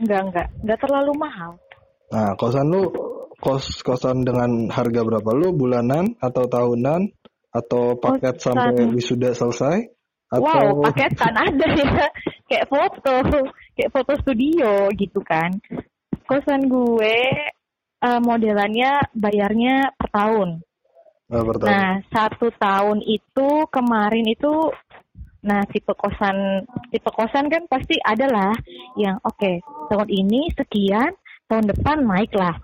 Enggak 0.02 0.20
enggak 0.28 0.46
enggak 0.60 0.78
terlalu 0.84 1.12
mahal. 1.16 1.56
Nah, 2.12 2.36
kosan 2.36 2.68
lu 2.68 2.92
kos 3.40 3.80
kosan 3.80 4.22
dengan 4.22 4.68
harga 4.68 5.00
berapa 5.00 5.30
lu 5.32 5.56
bulanan 5.56 6.12
atau 6.20 6.44
tahunan 6.44 7.08
atau 7.52 7.96
paket 7.96 8.36
Kosan. 8.36 8.54
sampai 8.54 8.84
wisuda 8.92 9.30
selesai 9.32 9.76
atau 10.32 10.44
Wow 10.48 10.88
paketan 10.88 11.34
ada 11.36 11.66
ya. 11.76 12.08
Kayak 12.48 12.66
foto, 12.68 13.14
kayak 13.76 13.92
foto 13.92 14.12
studio 14.20 14.88
gitu 14.96 15.20
kan. 15.24 15.50
Kosan 16.28 16.68
gue 16.68 17.16
eh, 18.02 18.20
modelannya 18.22 19.12
bayarnya 19.16 19.94
per 19.96 20.08
tahun. 20.10 20.48
Nah, 21.32 21.42
per 21.46 21.56
tahun. 21.60 21.70
Nah, 21.70 21.90
satu 22.12 22.48
tahun 22.60 22.98
itu 23.04 23.48
kemarin 23.72 24.26
itu, 24.28 24.52
nah 25.42 25.64
tipe 25.66 25.90
kosan 25.98 26.62
tipe 26.94 27.10
kosan 27.10 27.50
kan 27.50 27.66
pasti 27.66 27.98
ada 27.98 28.30
lah 28.30 28.54
yang 28.94 29.18
oke 29.26 29.58
tahun 29.90 30.08
ini 30.08 30.54
sekian, 30.54 31.10
tahun 31.50 31.72
depan 31.72 32.06
naik 32.06 32.30
lah 32.38 32.54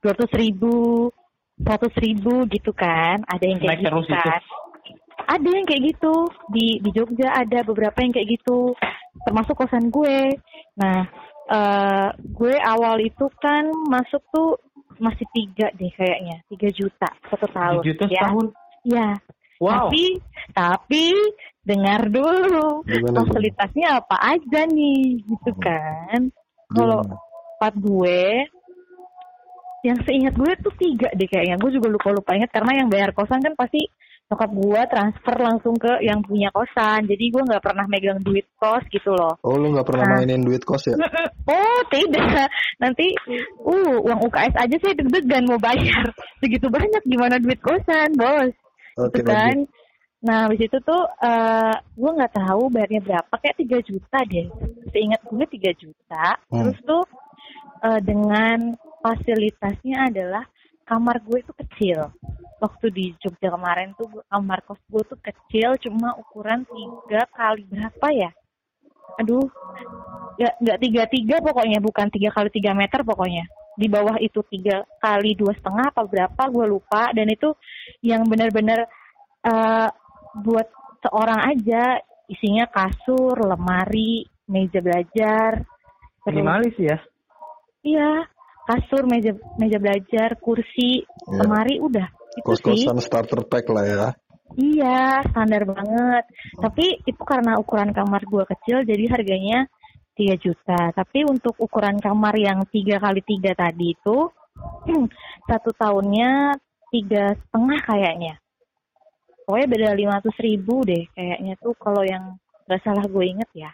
dua 0.00 0.16
ratus 0.16 0.32
ribu, 0.32 1.08
seratus 1.60 1.94
ribu 2.00 2.48
gitu 2.48 2.72
kan, 2.72 3.20
ada 3.28 3.44
yang 3.44 3.60
kayak 3.60 3.68
Naik 3.68 3.80
gitu 3.84 3.88
terus 3.92 4.08
itu. 4.08 4.16
kan. 4.16 4.42
Ada 5.30 5.48
yang 5.52 5.66
kayak 5.68 5.82
gitu 5.94 6.14
di 6.50 6.66
di 6.80 6.90
Jogja 6.96 7.28
ada 7.36 7.60
beberapa 7.62 8.00
yang 8.00 8.12
kayak 8.16 8.40
gitu, 8.40 8.72
termasuk 9.26 9.54
kosan 9.56 9.92
gue. 9.92 10.36
Nah, 10.78 11.04
eh 11.50 12.08
gue 12.16 12.54
awal 12.60 13.02
itu 13.02 13.26
kan 13.42 13.66
masuk 13.90 14.22
tuh 14.30 14.56
masih 15.00 15.24
tiga 15.32 15.72
deh 15.74 15.90
kayaknya, 15.96 16.44
tiga 16.52 16.68
juta 16.70 17.08
satu 17.28 17.46
tahun. 17.50 17.82
7 17.82 17.88
juta 17.88 18.04
ya. 18.06 18.20
setahun. 18.20 18.46
Ya, 18.80 19.08
Wow. 19.60 19.92
tapi 19.92 20.16
tapi 20.56 21.12
dengar 21.68 22.08
dulu 22.08 22.80
Gimana, 22.88 23.28
fasilitasnya 23.28 24.00
apa 24.00 24.16
aja 24.24 24.60
nih 24.64 25.20
gitu 25.20 25.52
kan. 25.60 26.32
Kalau 26.72 27.04
tempat 27.04 27.76
gue 27.76 28.48
yang 29.84 30.00
seingat 30.08 30.32
gue 30.32 30.52
tuh 30.64 30.72
tiga 30.80 31.12
deh 31.12 31.28
kayaknya. 31.28 31.60
Gue 31.60 31.76
juga 31.76 31.92
lupa-lupa 31.92 32.32
ingat 32.32 32.48
karena 32.56 32.80
yang 32.84 32.88
bayar 32.88 33.12
kosan 33.12 33.44
kan 33.44 33.52
pasti 33.52 33.84
nyokap 34.30 34.50
gue 34.54 34.80
transfer 34.86 35.36
langsung 35.42 35.74
ke 35.74 35.90
yang 36.06 36.22
punya 36.22 36.54
kosan. 36.54 37.02
Jadi 37.10 37.34
gue 37.34 37.42
nggak 37.42 37.66
pernah 37.66 37.82
megang 37.90 38.22
duit 38.22 38.46
kos 38.62 38.86
gitu 38.94 39.10
loh. 39.10 39.34
Oh, 39.42 39.58
lu 39.58 39.74
nggak 39.74 39.82
pernah 39.90 40.06
Nah. 40.06 40.22
mainin 40.22 40.46
duit 40.46 40.62
kos 40.62 40.86
ya? 40.86 40.94
Oh 41.50 41.80
tidak, 41.90 42.46
nanti 42.82 43.10
uh 43.66 43.94
uang 44.06 44.20
UKS 44.30 44.54
aja 44.54 44.76
saya 44.78 44.94
deg-degan 44.94 45.50
mau 45.50 45.58
bayar. 45.58 46.06
Segitu 46.40 46.70
banyak 46.70 47.02
gimana 47.10 47.42
duit 47.42 47.58
kosan 47.58 48.14
bos, 48.14 48.54
Oke, 49.02 49.18
gitu 49.18 49.26
kan? 49.26 49.66
lanjut. 49.66 49.68
Nah 50.20 50.46
habis 50.46 50.60
itu 50.62 50.78
tuh 50.84 51.02
eh 51.26 51.74
gue 51.98 52.10
nggak 52.14 52.34
tahu 52.38 52.70
bayarnya 52.70 53.00
berapa, 53.02 53.34
kayak 53.34 53.56
3 53.66 53.82
juta 53.82 54.18
deh. 54.30 54.46
Seingat 54.94 55.26
gue 55.26 55.42
3 55.42 55.74
juta. 55.74 56.26
Hmm. 56.54 56.70
Terus 56.70 56.78
tuh 56.86 57.02
eh, 57.82 58.00
dengan 58.06 58.78
fasilitasnya 59.02 60.06
adalah 60.06 60.46
kamar 60.86 61.18
gue 61.26 61.40
tuh 61.42 61.56
kecil. 61.66 62.14
Waktu 62.60 62.86
di 62.92 63.04
Jogja 63.18 63.48
kemarin 63.50 63.96
tuh 63.96 64.06
gua- 64.06 64.26
kamar 64.28 64.60
kos 64.62 64.80
gue 64.86 65.02
tuh 65.02 65.18
kecil, 65.18 65.80
cuma 65.80 66.12
ukuran 66.14 66.62
tiga 66.64 67.24
kali 67.32 67.64
berapa 67.66 68.06
ya? 68.12 68.30
Aduh, 69.16 69.48
nggak 70.36 70.54
nggak 70.60 70.78
tiga 70.80 71.02
tiga 71.08 71.36
pokoknya 71.40 71.80
bukan 71.80 72.08
tiga 72.08 72.30
kali 72.30 72.48
tiga 72.48 72.72
meter 72.72 73.00
pokoknya 73.02 73.44
di 73.76 73.88
bawah 73.88 74.16
itu 74.16 74.40
tiga 74.48 74.80
kali 74.96 75.32
dua 75.32 75.52
setengah 75.52 75.88
apa 75.88 76.04
berapa 76.04 76.42
gue 76.48 76.66
lupa 76.66 77.12
dan 77.12 77.28
itu 77.28 77.52
yang 78.00 78.24
benar-benar 78.24 78.84
eh, 79.42 79.88
buat 80.36 80.68
seorang 81.00 81.40
aja 81.48 82.00
isinya 82.24 82.68
kasur 82.68 83.36
lemari 83.40 84.24
meja 84.46 84.80
belajar 84.80 85.64
Minimalis 86.24 86.76
ya. 86.76 86.96
iya 87.82 88.24
kasur 88.64 89.04
meja 89.04 89.32
meja 89.56 89.76
belajar 89.76 90.36
kursi 90.38 91.02
Ya. 91.26 91.36
lemari 91.36 91.78
udah 91.78 92.08
Kos-kosan 92.46 93.02
starter 93.02 93.42
pack 93.46 93.66
lah 93.70 93.84
ya. 93.86 94.06
Iya, 94.58 95.22
standar 95.30 95.62
banget. 95.66 96.24
Tapi 96.58 97.02
itu 97.06 97.22
karena 97.22 97.58
ukuran 97.58 97.94
kamar 97.94 98.22
gua 98.26 98.46
kecil, 98.46 98.82
jadi 98.82 99.06
harganya 99.10 99.66
3 100.18 100.34
juta. 100.38 100.90
Tapi 100.90 101.22
untuk 101.26 101.54
ukuran 101.58 102.02
kamar 102.02 102.34
yang 102.34 102.66
tiga 102.70 102.98
kali 102.98 103.22
tiga 103.22 103.54
tadi 103.54 103.94
itu, 103.94 104.26
satu 105.50 105.70
tahunnya 105.74 106.58
tiga 106.90 107.34
setengah 107.38 107.80
kayaknya. 107.86 108.34
pokoknya 109.46 109.66
beda 109.66 109.88
500 109.98 110.46
ribu 110.46 110.86
deh 110.86 111.04
kayaknya 111.10 111.58
tuh 111.58 111.74
kalau 111.74 112.06
yang 112.06 112.38
nggak 112.70 112.86
salah 112.86 113.02
gue 113.02 113.24
inget 113.26 113.50
ya 113.50 113.70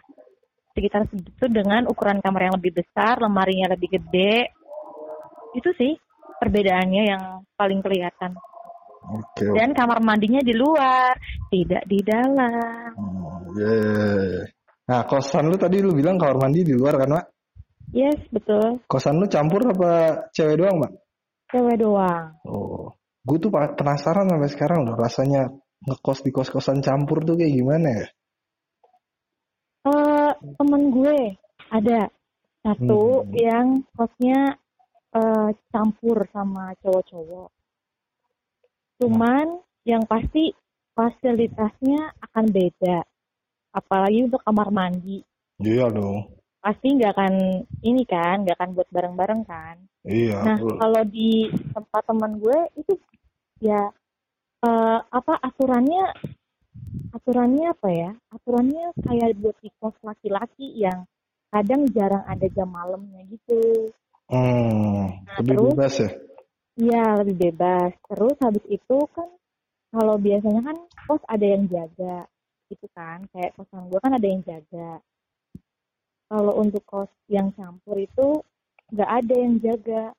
sekitar 0.73 1.05
segitu 1.05 1.45
dengan 1.53 1.85
ukuran 1.85 2.17
kamar 2.17 2.49
yang 2.49 2.57
lebih 2.57 2.81
besar 2.81 3.21
lemarinya 3.21 3.77
lebih 3.77 4.01
gede 4.01 4.49
itu 5.53 5.69
sih 5.77 5.93
perbedaannya 6.37 7.03
yang 7.07 7.23
paling 7.53 7.81
kelihatan 7.81 8.33
Oke. 9.07 9.47
oke. 9.47 9.55
dan 9.55 9.71
kamar 9.71 10.03
mandinya 10.03 10.41
di 10.41 10.51
luar 10.51 11.15
tidak 11.47 11.83
di 11.85 11.99
dalam 12.03 12.91
Oh, 12.97 13.39
yeah. 13.55 14.43
Nah, 14.87 15.03
kosan 15.03 15.51
lu 15.51 15.59
tadi 15.59 15.83
lu 15.83 15.91
bilang 15.91 16.15
kamar 16.15 16.47
mandi 16.47 16.63
di 16.63 16.71
luar 16.71 16.95
kan, 16.95 17.11
Mak? 17.11 17.25
yes 17.91 18.19
betul 18.31 18.83
Kosan 18.87 19.19
lu 19.19 19.27
campur 19.27 19.63
apa 19.63 19.91
cewek 20.31 20.59
doang, 20.59 20.79
Mak? 20.79 20.91
cewek 21.49 21.75
doang 21.79 22.35
Oh. 22.43 22.91
Gue 23.23 23.43
tuh 23.43 23.51
penasaran 23.51 24.31
sampai 24.31 24.47
sekarang 24.47 24.87
loh 24.87 24.95
rasanya 24.95 25.51
ngekos 25.83 26.23
di 26.23 26.31
kos-kosan 26.31 26.79
campur 26.79 27.23
tuh 27.23 27.35
kayak 27.35 27.51
gimana 27.51 27.87
ya? 27.91 28.07
eh 29.87 30.31
temen 30.59 30.81
gue 30.91 31.19
ada 31.71 32.11
satu 32.63 33.23
Hmm. 33.23 33.31
yang 33.35 33.67
kosnya 33.95 34.55
eh, 35.17 35.49
campur 35.73 36.17
sama 36.29 36.77
cowok-cowok. 36.85 37.49
Cuman 39.01 39.61
yang 39.85 40.05
pasti 40.05 40.53
fasilitasnya 40.97 42.17
akan 42.21 42.45
beda. 42.49 43.05
Apalagi 43.73 44.25
untuk 44.25 44.41
kamar 44.41 44.73
mandi. 44.73 45.21
Iya 45.61 45.89
dong. 45.93 46.33
Pasti 46.57 46.97
nggak 46.97 47.13
akan 47.13 47.33
ini 47.85 48.03
kan, 48.03 48.41
nggak 48.41 48.57
akan 48.57 48.71
buat 48.73 48.89
bareng-bareng 48.89 49.41
kan. 49.45 49.77
Iya. 50.01 50.41
Nah, 50.41 50.57
kalau 50.57 51.03
di 51.05 51.49
tempat 51.71 52.01
teman 52.09 52.41
gue 52.41 52.59
itu 52.81 52.93
ya 53.61 53.89
eh, 54.65 54.99
apa 55.01 55.33
aturannya 55.45 56.13
aturannya 57.13 57.65
apa 57.69 57.89
ya? 57.93 58.11
Aturannya 58.33 58.97
kayak 59.05 59.37
buat 59.37 59.57
di 59.61 59.69
kos 59.77 59.95
laki-laki 60.01 60.73
yang 60.73 61.05
kadang 61.53 61.85
jarang 61.93 62.25
ada 62.25 62.47
jam 62.51 62.67
malamnya 62.67 63.23
gitu. 63.29 63.93
Hmm, 64.27 65.23
Nah, 65.23 65.35
lebih 65.39 65.55
terus? 65.55 65.67
bebas 65.71 65.93
ya? 66.03 66.09
Iya, 66.77 67.05
lebih 67.23 67.35
bebas. 67.41 67.91
Terus 68.11 68.35
habis 68.43 68.65
itu 68.69 68.97
kan 69.15 69.29
kalau 69.89 70.15
biasanya 70.19 70.61
kan 70.61 70.77
kos 71.07 71.23
ada 71.25 71.45
yang 71.47 71.63
jaga 71.71 72.27
gitu 72.67 72.87
kan. 72.91 73.23
Kayak 73.31 73.55
kosan 73.55 73.87
gue 73.87 73.99
kan 74.03 74.13
ada 74.13 74.27
yang 74.27 74.43
jaga. 74.43 74.99
Kalau 76.27 76.53
untuk 76.59 76.83
kos 76.83 77.11
yang 77.31 77.55
campur 77.55 77.97
itu 77.97 78.43
nggak 78.91 79.09
ada 79.09 79.33
yang 79.39 79.55
jaga. 79.63 80.11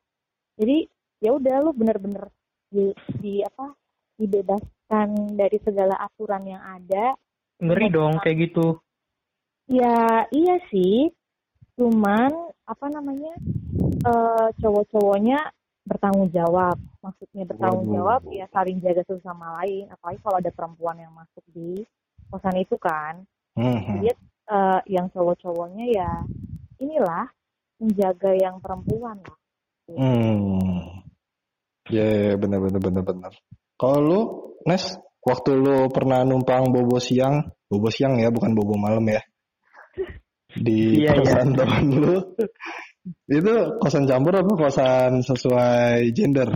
Jadi 0.56 0.88
ya 1.20 1.36
udah 1.36 1.56
lu 1.62 1.70
bener-bener 1.76 2.32
di, 2.72 2.90
di 3.20 3.44
apa 3.44 3.76
dibebaskan 4.18 5.36
dari 5.36 5.60
segala 5.62 5.94
aturan 6.00 6.48
yang 6.48 6.64
ada. 6.64 7.14
Ngeri 7.60 7.86
dong 7.92 8.18
kayak 8.24 8.50
gitu. 8.50 8.80
Ya 9.68 10.24
iya 10.32 10.56
sih. 10.72 11.12
Cuman 11.78 12.32
apa 12.66 12.86
namanya 12.90 13.36
eh 13.88 14.48
cowok-cowoknya 14.60 15.38
bertanggung 15.88 16.28
jawab. 16.34 16.76
Maksudnya 17.00 17.48
bertanggung 17.48 17.88
Waduh. 17.88 17.96
jawab 17.96 18.20
ya 18.28 18.46
saling 18.52 18.78
jaga 18.84 19.02
satu 19.08 19.20
sama 19.24 19.62
lain. 19.62 19.88
Apalagi 19.88 20.18
kalau 20.20 20.36
ada 20.36 20.50
perempuan 20.52 20.96
yang 21.00 21.12
masuk 21.16 21.44
di 21.50 21.82
kosan 22.28 22.56
itu 22.60 22.76
kan. 22.76 23.24
Hmm, 23.56 23.80
hmm. 23.80 23.98
Dia 24.04 24.14
eh, 24.52 24.80
yang 24.92 25.08
cowok-cowoknya 25.10 25.84
ya 25.88 26.10
inilah 26.78 27.26
menjaga 27.78 28.34
yang 28.34 28.58
perempuan 28.58 29.18
lah. 29.22 29.38
Hmm. 29.88 31.02
Ya, 31.88 32.04
ya, 32.04 32.34
bener 32.36 32.60
bener 32.60 32.80
bener 32.84 33.02
bener. 33.06 33.32
Kalau 33.80 33.98
lu, 34.04 34.20
Nes, 34.68 35.00
waktu 35.24 35.56
lu 35.56 35.88
pernah 35.88 36.20
numpang 36.26 36.68
bobo 36.68 37.00
siang, 37.00 37.48
bobo 37.64 37.88
siang 37.88 38.20
ya, 38.20 38.28
bukan 38.28 38.52
bobo 38.52 38.76
malam 38.76 39.06
ya, 39.08 39.22
di 40.66 41.00
Iya, 41.00 41.16
iya. 41.16 41.16
kosan 41.16 41.56
teman 41.56 41.84
lu, 41.88 42.16
itu 43.28 43.54
kosan 43.80 44.04
campur 44.08 44.34
apa 44.38 44.52
kosan 44.56 45.20
sesuai 45.24 46.12
gender? 46.16 46.48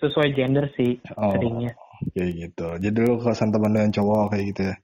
Sesuai 0.00 0.32
gender 0.32 0.68
sih 0.76 0.96
Oh, 1.16 1.36
seringnya. 1.36 1.72
kayak 2.16 2.32
gitu. 2.36 2.68
Jadi 2.80 2.98
lu 3.04 3.20
kosan 3.20 3.52
teman 3.52 3.76
yang 3.76 3.92
cowok 3.92 4.32
kayak 4.32 4.44
gitu 4.54 4.62
ya. 4.72 4.76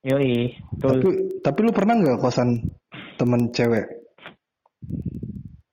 Yoi, 0.00 0.56
Tapi 0.80 0.96
tuh 1.04 1.12
tapi 1.44 1.58
lu 1.60 1.70
pernah 1.76 1.94
nggak 2.00 2.20
kosan 2.24 2.56
temen 3.20 3.52
cewek? 3.52 3.84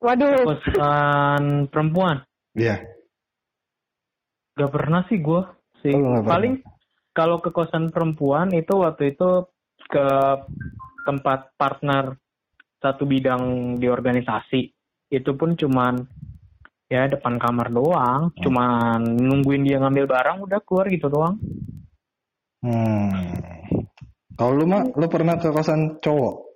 Waduh, 0.03 0.43
kosan 0.43 1.71
perempuan. 1.71 2.27
Iya. 2.57 2.83
Gak 4.57 4.73
pernah 4.73 5.05
sih 5.07 5.21
gue 5.21 5.41
sih. 5.85 5.93
Oh. 5.93 6.25
Paling 6.25 6.59
kalau 7.13 7.41
ke 7.41 7.49
kosan 7.53 7.89
perempuan 7.93 8.51
itu 8.53 8.77
waktu 8.77 9.13
itu 9.13 9.45
ke 9.87 10.07
tempat 11.07 11.55
partner 11.55 12.19
satu 12.77 13.03
bidang 13.05 13.75
di 13.81 13.87
organisasi. 13.89 14.61
Itu 15.09 15.33
pun 15.39 15.55
cuman 15.55 15.97
ya 16.87 17.07
depan 17.11 17.35
kamar 17.39 17.71
doang, 17.71 18.31
Hmm. 18.31 18.41
cuman 18.43 18.99
nungguin 19.17 19.67
dia 19.67 19.79
ngambil 19.79 20.07
barang 20.07 20.37
udah 20.47 20.59
keluar 20.63 20.87
gitu 20.87 21.07
doang. 21.11 21.35
Hmm. 22.63 23.11
Kalau 24.37 24.53
lu 24.53 24.65
mah, 24.69 24.85
lu 24.93 25.05
pernah 25.09 25.35
ke 25.37 25.49
kosan 25.49 25.97
cowok? 25.97 26.47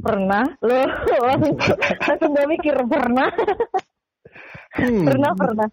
pernah? 0.00 0.44
Lo 0.64 0.78
langsung 1.20 1.54
langsung 2.00 2.30
gak 2.32 2.48
mikir 2.48 2.74
pernah? 2.88 3.28
Hmm. 4.72 5.04
pernah 5.04 5.36
pernah 5.36 5.68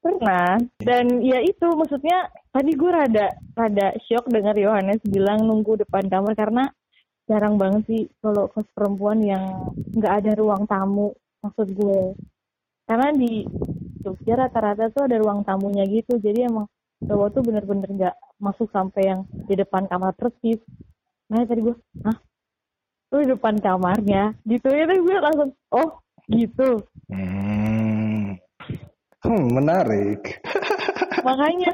pernah 0.00 0.56
dan 0.80 1.20
ya 1.20 1.36
itu 1.44 1.68
maksudnya 1.68 2.32
tadi 2.48 2.72
gue 2.72 2.88
rada 2.88 3.28
rada 3.52 3.92
shock 4.08 4.24
dengar 4.32 4.56
Yohanes 4.56 5.04
bilang 5.04 5.44
nunggu 5.44 5.76
depan 5.84 6.08
kamar 6.08 6.32
karena 6.32 6.64
jarang 7.28 7.60
banget 7.60 7.82
sih 7.86 8.02
kalau 8.24 8.48
kos 8.48 8.64
perempuan 8.72 9.20
yang 9.20 9.68
nggak 9.92 10.24
ada 10.24 10.32
ruang 10.40 10.64
tamu 10.64 11.12
maksud 11.44 11.68
gue 11.76 12.16
karena 12.88 13.12
di 13.12 13.44
Jogja 14.00 14.40
rata-rata 14.40 14.88
tuh 14.88 15.04
ada 15.04 15.20
ruang 15.20 15.44
tamunya 15.44 15.84
gitu 15.84 16.16
jadi 16.16 16.48
emang 16.48 16.64
cowok 17.04 17.28
tuh 17.36 17.42
bener-bener 17.44 17.88
nggak 17.92 18.16
masuk 18.40 18.72
sampai 18.72 19.12
yang 19.12 19.20
di 19.28 19.54
depan 19.54 19.84
kamar 19.86 20.16
persis 20.16 20.58
nah 21.28 21.44
tadi 21.44 21.60
gue 21.68 21.76
ah 22.08 22.16
lu 23.12 23.24
di 23.24 23.28
depan 23.36 23.60
kamarnya 23.60 24.32
gitu 24.48 24.68
ya 24.72 24.88
tadi 24.88 25.00
gue 25.04 25.16
langsung 25.20 25.50
oh 25.76 26.00
gitu 26.32 26.80
Hmm. 27.08 28.36
Hmm, 29.24 29.44
menarik. 29.48 30.44
makanya 31.26 31.72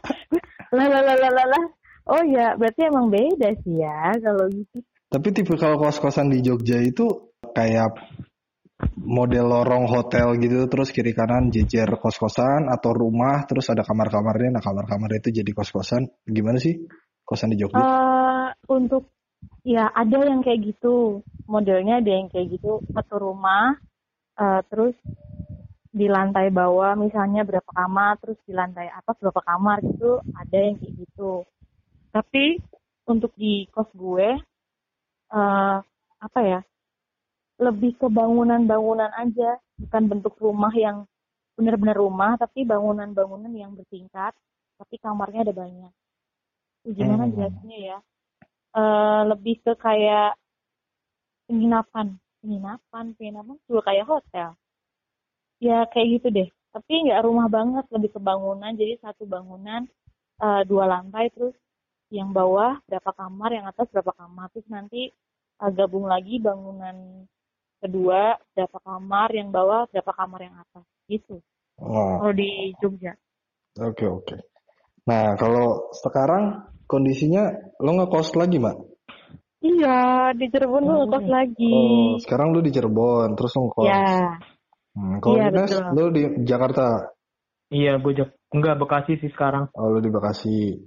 lah 0.70 0.86
lah 0.86 1.02
lah 1.02 1.16
lah 1.18 1.46
lah. 1.46 1.64
oh 2.06 2.22
ya 2.22 2.54
berarti 2.54 2.86
emang 2.86 3.10
beda 3.10 3.50
sih 3.66 3.82
ya 3.82 4.14
kalau 4.22 4.46
gitu 4.46 4.78
Tapi 5.14 5.30
tipe 5.30 5.54
kalau 5.54 5.78
kos-kosan 5.78 6.26
di 6.26 6.42
Jogja 6.42 6.82
itu 6.82 7.30
kayak 7.54 7.94
model 8.98 9.46
lorong 9.46 9.86
hotel 9.86 10.34
gitu 10.42 10.66
terus 10.66 10.90
kiri 10.90 11.14
kanan 11.14 11.54
jejer 11.54 11.86
kos-kosan 12.02 12.66
atau 12.66 12.90
rumah 12.90 13.46
terus 13.46 13.70
ada 13.70 13.86
kamar-kamarnya. 13.86 14.58
Nah 14.58 14.62
kamar-kamar 14.64 15.22
itu 15.22 15.30
jadi 15.30 15.46
kos-kosan. 15.54 16.10
Gimana 16.26 16.58
sih 16.58 16.82
kosan 17.22 17.54
di 17.54 17.62
Jogja? 17.62 17.78
Eh 17.78 18.48
untuk 18.66 19.06
ya 19.62 19.86
ada 19.94 20.18
yang 20.26 20.42
kayak 20.42 20.74
gitu. 20.74 21.22
Modelnya 21.46 22.02
ada 22.02 22.10
yang 22.10 22.26
kayak 22.26 22.58
gitu. 22.58 22.82
Satu 22.90 23.22
rumah 23.22 23.78
eh, 24.34 24.66
terus 24.66 24.98
di 25.94 26.10
lantai 26.10 26.50
bawah 26.50 26.98
misalnya 26.98 27.46
berapa 27.46 27.70
kamar 27.70 28.18
terus 28.18 28.42
di 28.42 28.50
lantai 28.50 28.90
atas 28.90 29.14
berapa 29.22 29.46
kamar 29.46 29.78
gitu 29.86 30.18
ada 30.34 30.58
yang 30.58 30.74
kayak 30.82 31.06
gitu. 31.06 31.46
Tapi 32.10 32.58
untuk 33.06 33.30
di 33.38 33.70
kos 33.70 33.86
gue 33.94 34.53
eh 35.32 35.76
apa 36.26 36.40
ya 36.42 36.60
lebih 37.62 37.92
ke 38.00 38.06
bangunan-bangunan 38.10 39.10
aja 39.14 39.58
bukan 39.78 40.02
bentuk 40.10 40.34
rumah 40.42 40.72
yang 40.74 41.06
benar-benar 41.54 41.96
rumah 41.98 42.34
tapi 42.34 42.66
bangunan-bangunan 42.66 43.52
yang 43.54 43.72
bertingkat 43.78 44.34
tapi 44.78 44.94
kamarnya 44.98 45.46
ada 45.46 45.54
banyak. 45.54 45.92
Gimana 46.84 47.24
Hmm. 47.24 47.32
jelasnya 47.34 47.78
ya? 47.78 47.98
Eh 48.76 49.22
lebih 49.30 49.56
ke 49.64 49.72
kayak 49.78 50.34
penginapan. 51.48 52.06
Penginapan 52.42 53.04
penginapan 53.16 53.56
juga 53.68 53.80
kayak 53.88 54.06
hotel. 54.12 54.48
Ya 55.62 55.86
kayak 55.92 56.08
gitu 56.18 56.28
deh. 56.36 56.48
Tapi 56.74 56.92
nggak 57.06 57.22
rumah 57.26 57.46
banget 57.56 57.84
lebih 57.94 58.10
ke 58.14 58.20
bangunan. 58.28 58.72
Jadi 58.74 58.94
satu 59.04 59.22
bangunan 59.34 59.82
eh, 60.44 60.62
dua 60.70 60.84
lantai 60.92 61.30
terus 61.34 61.54
yang 62.14 62.30
bawah 62.30 62.78
berapa 62.86 63.10
kamar 63.10 63.50
yang 63.50 63.66
atas 63.66 63.90
berapa 63.90 64.14
kamar 64.14 64.46
terus 64.54 64.68
nanti 64.70 65.10
eh, 65.58 65.70
gabung 65.74 66.06
lagi 66.06 66.38
bangunan 66.38 67.26
kedua 67.82 68.38
berapa 68.54 68.78
kamar 68.78 69.28
yang 69.34 69.50
bawah 69.50 69.90
berapa 69.90 70.12
kamar 70.14 70.40
yang 70.46 70.56
atas 70.62 70.86
gitu 71.10 71.42
Oh, 71.74 72.22
kalau 72.22 72.30
di 72.38 72.70
Jogja 72.78 73.18
oke 73.74 74.06
oke. 74.06 74.36
Nah, 75.10 75.34
kalau 75.36 75.90
sekarang 75.92 76.70
kondisinya 76.86 77.50
lo 77.82 77.92
ngekos 77.98 78.38
lagi, 78.38 78.56
Mak? 78.62 78.78
iya 79.64 80.30
di 80.36 80.46
Cirebon 80.48 80.86
gue 80.86 80.96
ngekos 81.02 81.26
lagi 81.28 81.74
Oh, 81.74 82.16
sekarang 82.22 82.54
lu 82.54 82.62
di 82.62 82.70
Cirebon, 82.70 83.34
terus 83.34 83.52
lo 83.58 83.68
ngekos. 83.68 83.90
ya 83.90 84.38
Hmm, 84.94 85.18
kalau 85.18 85.42
Iya, 85.42 85.50
Ines, 85.50 85.72
lu 85.90 86.04
di 86.14 86.22
Jakarta. 86.46 87.10
Iya, 87.74 87.98
gue 87.98 88.30
enggak 88.54 88.78
Bekasi 88.78 89.18
sih 89.18 89.30
sekarang. 89.34 89.66
Oh, 89.74 89.90
lu 89.90 89.98
di 89.98 90.06
Bekasi. 90.06 90.78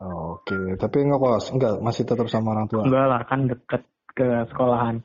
Oke, 0.00 0.80
tapi 0.80 1.04
ngekos 1.04 1.52
enggak 1.52 1.76
masih 1.84 2.08
tetap 2.08 2.24
sama 2.32 2.56
orang 2.56 2.64
tua. 2.72 2.88
Enggak 2.88 3.06
lah, 3.06 3.20
kan 3.28 3.40
deket 3.44 3.82
ke 4.16 4.28
sekolahan. 4.48 4.96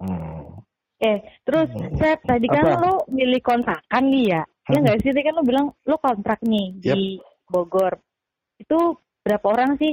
Hmm. 0.00 0.64
Eh, 1.00 1.20
terus 1.44 1.68
Hmm. 1.76 1.92
Sep, 2.00 2.24
tadi 2.24 2.48
kan 2.48 2.64
Apa? 2.64 2.80
lo 2.80 2.92
milih 3.12 3.40
kontrakan 3.44 4.04
nih 4.08 4.24
ya? 4.32 4.42
Ya 4.68 4.76
Hmm. 4.80 4.82
nggak 4.84 4.98
sih? 5.04 5.12
Tadi 5.12 5.24
kan 5.28 5.34
lo 5.36 5.44
bilang 5.44 5.66
lo 5.84 5.96
kontrak 6.00 6.40
nih 6.40 6.66
di 6.80 7.20
Bogor. 7.48 8.00
Itu 8.56 8.96
berapa 9.20 9.44
orang 9.52 9.76
sih? 9.76 9.92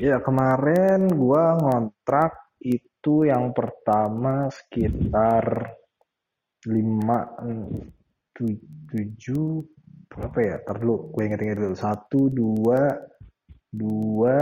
Ya 0.00 0.16
kemarin 0.24 1.04
gua 1.12 1.52
ngontrak 1.58 2.54
itu 2.64 3.28
yang 3.28 3.52
pertama 3.52 4.48
sekitar 4.48 5.74
lima 6.64 7.28
mm, 7.44 7.92
tu- 8.32 8.64
tujuh 8.88 9.68
berapa 10.08 10.38
ya? 10.40 10.56
Ntar 10.64 10.76
dulu, 10.80 11.12
gue 11.12 11.22
inget-inget 11.28 11.56
dulu. 11.60 11.74
Satu, 11.76 12.20
dua, 12.32 12.80
dua, 13.68 14.36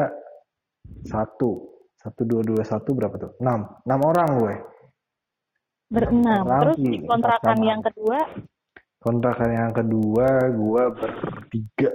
satu. 1.05 1.51
Satu, 1.99 2.23
dua, 2.23 2.43
dua, 2.47 2.63
satu 2.63 2.95
berapa 2.95 3.15
tuh? 3.19 3.33
Enam. 3.43 3.67
Enam 3.83 4.01
orang 4.07 4.29
gue. 4.39 4.55
Berenam. 5.91 6.45
Orang 6.47 6.61
Terus 6.63 6.77
di 6.83 6.99
kontrakan 7.07 7.59
yang 7.63 7.81
kedua 7.83 8.19
Kontrakan 9.07 9.51
yang 9.55 9.71
kedua 9.71 10.51
gua 10.51 10.91
bertiga. 10.91 11.95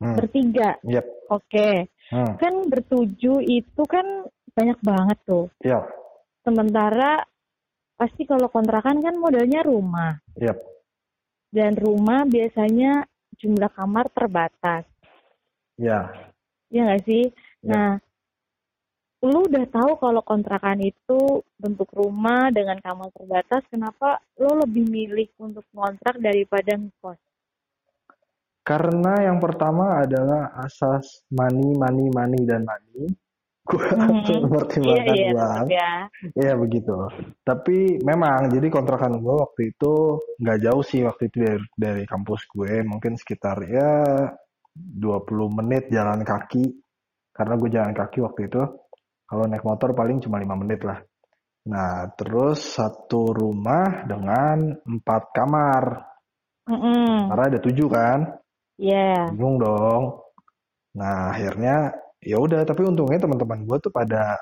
Hmm, 0.00 0.16
bertiga. 0.16 0.80
yep. 0.88 1.04
Oke. 1.28 1.92
Hmm, 2.08 2.40
Kan 2.40 2.64
bertujuh 2.72 3.44
itu 3.44 3.82
kan 3.84 4.24
banyak 4.56 4.80
banget 4.80 5.18
tuh. 5.28 5.52
yep. 5.60 5.84
Sementara 6.40 7.28
pasti 8.00 8.24
kalau 8.24 8.48
kontrakan 8.48 9.04
kan 9.04 9.20
modalnya 9.20 9.60
rumah. 9.60 10.16
Yep. 10.40 10.56
Dan 11.52 11.76
rumah 11.76 12.24
biasanya 12.24 13.04
jumlah 13.36 13.68
kamar 13.76 14.08
terbatas. 14.08 14.88
Ya. 15.76 16.08
Ya 16.72 16.88
nggak 16.88 17.04
sih? 17.04 17.28
Ya. 17.60 17.68
Nah, 17.68 17.90
lu 19.22 19.46
udah 19.46 19.68
tahu 19.70 20.00
kalau 20.00 20.24
kontrakan 20.24 20.82
itu 20.82 21.44
bentuk 21.60 21.92
rumah 21.94 22.50
dengan 22.50 22.80
kamar 22.82 23.12
terbatas, 23.14 23.62
kenapa 23.68 24.18
lo 24.40 24.64
lebih 24.64 24.88
milih 24.88 25.28
untuk 25.38 25.62
kontrak 25.70 26.18
daripada 26.18 26.74
ngekos? 26.74 27.20
Karena 28.62 29.26
yang 29.26 29.38
pertama 29.42 30.02
adalah 30.02 30.54
asas 30.62 31.26
money, 31.30 31.74
money, 31.74 32.06
money 32.14 32.40
dan 32.46 32.66
money. 32.66 33.10
Gua 33.62 33.78
Hmm. 33.94 34.22
Iya, 34.26 34.38
mempertimbangkan 34.42 35.14
iya, 35.14 35.30
uang. 35.38 35.66
ya. 35.70 35.92
Iya 36.34 36.52
begitu. 36.58 36.96
Tapi 37.46 38.02
memang 38.02 38.50
jadi 38.50 38.66
kontrakan 38.68 39.22
gue 39.22 39.34
waktu 39.38 39.60
itu 39.70 39.92
nggak 40.42 40.58
jauh 40.66 40.82
sih 40.82 41.00
waktu 41.06 41.30
itu 41.30 41.36
dari, 41.46 41.62
dari 41.78 42.04
kampus 42.06 42.42
gue. 42.50 42.82
Mungkin 42.82 43.14
sekitar 43.14 43.62
ya 43.70 43.90
20 44.74 45.58
menit 45.62 45.86
jalan 45.94 46.26
kaki. 46.26 46.64
Karena 47.32 47.54
gue 47.56 47.70
jalan 47.70 47.92
kaki 47.94 48.18
waktu 48.26 48.40
itu. 48.50 48.62
Kalau 49.30 49.44
naik 49.48 49.64
motor 49.64 49.94
paling 49.94 50.18
cuma 50.20 50.42
lima 50.42 50.58
menit 50.58 50.82
lah. 50.82 50.98
Nah 51.70 52.10
terus 52.18 52.74
satu 52.74 53.30
rumah 53.30 54.02
dengan 54.10 54.74
empat 54.82 55.22
kamar. 55.30 55.84
Mm-mm. 56.66 57.30
Karena 57.30 57.44
ada 57.46 57.58
tujuh 57.62 57.88
kan. 57.88 58.20
Iya. 58.74 59.30
Bingung 59.30 59.62
dong. 59.62 60.02
Nah, 60.92 61.32
akhirnya 61.32 61.88
ya 62.22 62.38
udah, 62.38 62.62
tapi 62.62 62.86
untungnya 62.86 63.18
teman-teman 63.18 63.66
gue 63.66 63.78
tuh 63.82 63.92
pada 63.92 64.38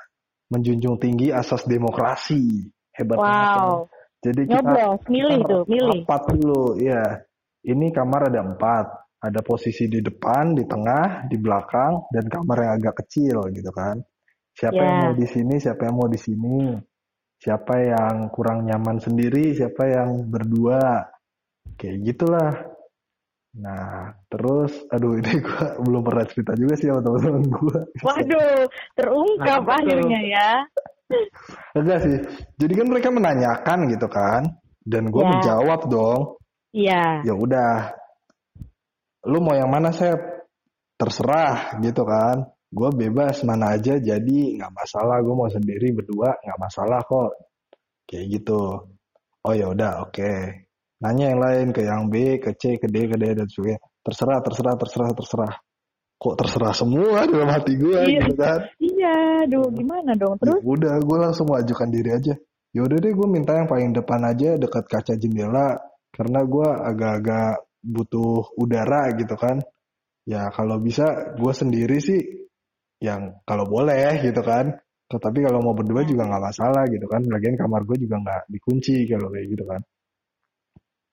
menjunjung 0.53 1.01
tinggi 1.01 1.33
asas 1.33 1.65
demokrasi. 1.65 2.69
Hebat 2.93 3.17
banget. 3.17 3.49
Wow. 3.57 3.75
Jadi 4.21 4.41
kita 4.45 4.73
milih 5.09 5.39
kita 5.41 5.49
tuh, 5.49 5.63
milih. 5.65 5.99
rapat 6.05 6.23
dulu, 6.29 6.63
ya. 6.77 7.03
Ini 7.65 7.89
kamar 7.89 8.29
ada 8.29 8.41
empat. 8.45 8.85
Ada 9.21 9.45
posisi 9.45 9.85
di 9.85 10.01
depan, 10.01 10.57
di 10.57 10.65
tengah, 10.65 11.29
di 11.29 11.37
belakang, 11.37 12.09
dan 12.09 12.25
kamar 12.25 12.57
yang 12.65 12.73
agak 12.81 13.05
kecil 13.05 13.53
gitu 13.53 13.69
kan. 13.69 14.01
Siapa 14.57 14.81
yang 14.81 14.97
Ya. 14.97 15.01
mau 15.05 15.13
di 15.13 15.27
sini, 15.29 15.55
siapa 15.61 15.81
yang 15.85 15.95
mau 15.97 16.09
di 16.09 16.17
sini. 16.17 16.57
Siapa 17.41 17.73
yang 17.81 18.29
kurang 18.33 18.65
nyaman 18.65 18.97
sendiri, 19.01 19.53
siapa 19.53 19.89
yang 19.89 20.25
berdua. 20.29 21.05
Kayak 21.77 21.97
gitulah. 22.05 22.53
Nah, 23.51 24.15
terus, 24.31 24.71
aduh 24.87 25.15
ini 25.19 25.43
gue 25.43 25.65
belum 25.83 26.01
pernah 26.07 26.23
cerita 26.23 26.55
juga 26.55 26.73
sih 26.79 26.87
sama 26.87 27.03
teman-teman 27.03 27.43
gue. 27.51 27.79
Waduh, 27.99 28.59
terungkap 28.95 29.59
Nah, 29.59 29.67
betul. 29.67 29.75
akhirnya 29.83 30.19
ya. 30.23 30.49
Enggak 31.75 31.99
sih. 32.07 32.17
Jadi 32.55 32.73
kan 32.79 32.87
mereka 32.87 33.09
menanyakan 33.11 33.79
gitu 33.91 34.07
kan, 34.07 34.41
dan 34.87 35.11
gue 35.11 35.19
Ya. 35.19 35.29
menjawab 35.35 35.79
dong. 35.91 36.21
Iya. 36.71 37.27
Ya 37.27 37.33
udah, 37.35 37.91
lu 39.27 39.43
mau 39.43 39.51
yang 39.51 39.67
mana 39.67 39.91
Sep? 39.91 40.15
Terserah 40.95 41.81
gitu 41.83 42.05
kan. 42.07 42.47
Gue 42.71 42.87
bebas 42.95 43.43
mana 43.43 43.75
aja, 43.75 43.99
jadi 43.99 44.37
nggak 44.55 44.71
masalah. 44.71 45.19
Gue 45.19 45.35
mau 45.35 45.49
sendiri 45.51 45.91
berdua 45.91 46.39
nggak 46.39 46.59
masalah 46.61 47.03
kok. 47.03 47.35
Kayak 48.07 48.39
gitu. 48.39 48.87
Oh 49.43 49.51
ya 49.51 49.67
udah, 49.67 50.07
oke. 50.07 50.31
Nanya 51.01 51.33
yang 51.33 51.41
lain 51.41 51.67
ke 51.73 51.81
yang 51.81 52.03
B, 52.13 52.37
ke 52.37 52.53
C, 52.53 52.77
ke 52.77 52.85
D, 52.85 53.09
ke 53.09 53.17
D 53.17 53.33
dan 53.33 53.49
sebagainya. 53.49 53.81
Terserah, 54.05 54.39
terserah, 54.45 54.75
terserah, 54.77 55.11
terserah. 55.17 55.53
Kok 56.21 56.35
terserah 56.37 56.73
semua 56.77 57.25
dalam 57.25 57.49
hati 57.49 57.73
gue 57.73 57.97
Iya. 57.97 58.21
gitu 58.21 58.33
kan? 58.37 58.59
Iya, 58.77 59.15
aduh 59.49 59.73
gimana 59.73 60.13
dong? 60.13 60.37
Ya 60.37 60.41
Terus? 60.45 60.61
udah, 60.61 60.95
gue 61.01 61.17
langsung 61.17 61.49
mengajukan 61.49 61.89
diri 61.89 62.09
aja. 62.13 62.33
Ya 62.71 62.81
udah 62.85 62.97
deh, 63.01 63.11
gue 63.17 63.27
minta 63.27 63.57
yang 63.57 63.65
paling 63.65 63.91
depan 63.97 64.21
aja 64.29 64.55
dekat 64.61 64.85
kaca 64.85 65.13
jendela 65.17 65.81
karena 66.13 66.39
gue 66.45 66.67
agak-agak 66.69 67.65
butuh 67.81 68.53
udara 68.61 69.09
gitu 69.17 69.33
kan. 69.33 69.57
Ya 70.29 70.53
kalau 70.53 70.77
bisa 70.77 71.33
gue 71.33 71.53
sendiri 71.57 71.97
sih 71.97 72.21
yang 73.01 73.41
kalau 73.49 73.65
boleh 73.65 74.21
gitu 74.21 74.45
kan. 74.45 74.77
Tetapi 75.09 75.43
kalau 75.43 75.59
mau 75.65 75.73
berdua 75.75 76.05
juga 76.05 76.29
nggak 76.29 76.43
masalah 76.53 76.85
gitu 76.87 77.09
kan. 77.09 77.25
Lagian 77.25 77.57
kamar 77.57 77.81
gue 77.89 77.97
juga 78.05 78.21
nggak 78.21 78.41
dikunci 78.53 79.09
kalau 79.09 79.27
kayak 79.33 79.47
gitu 79.49 79.65
kan. 79.65 79.81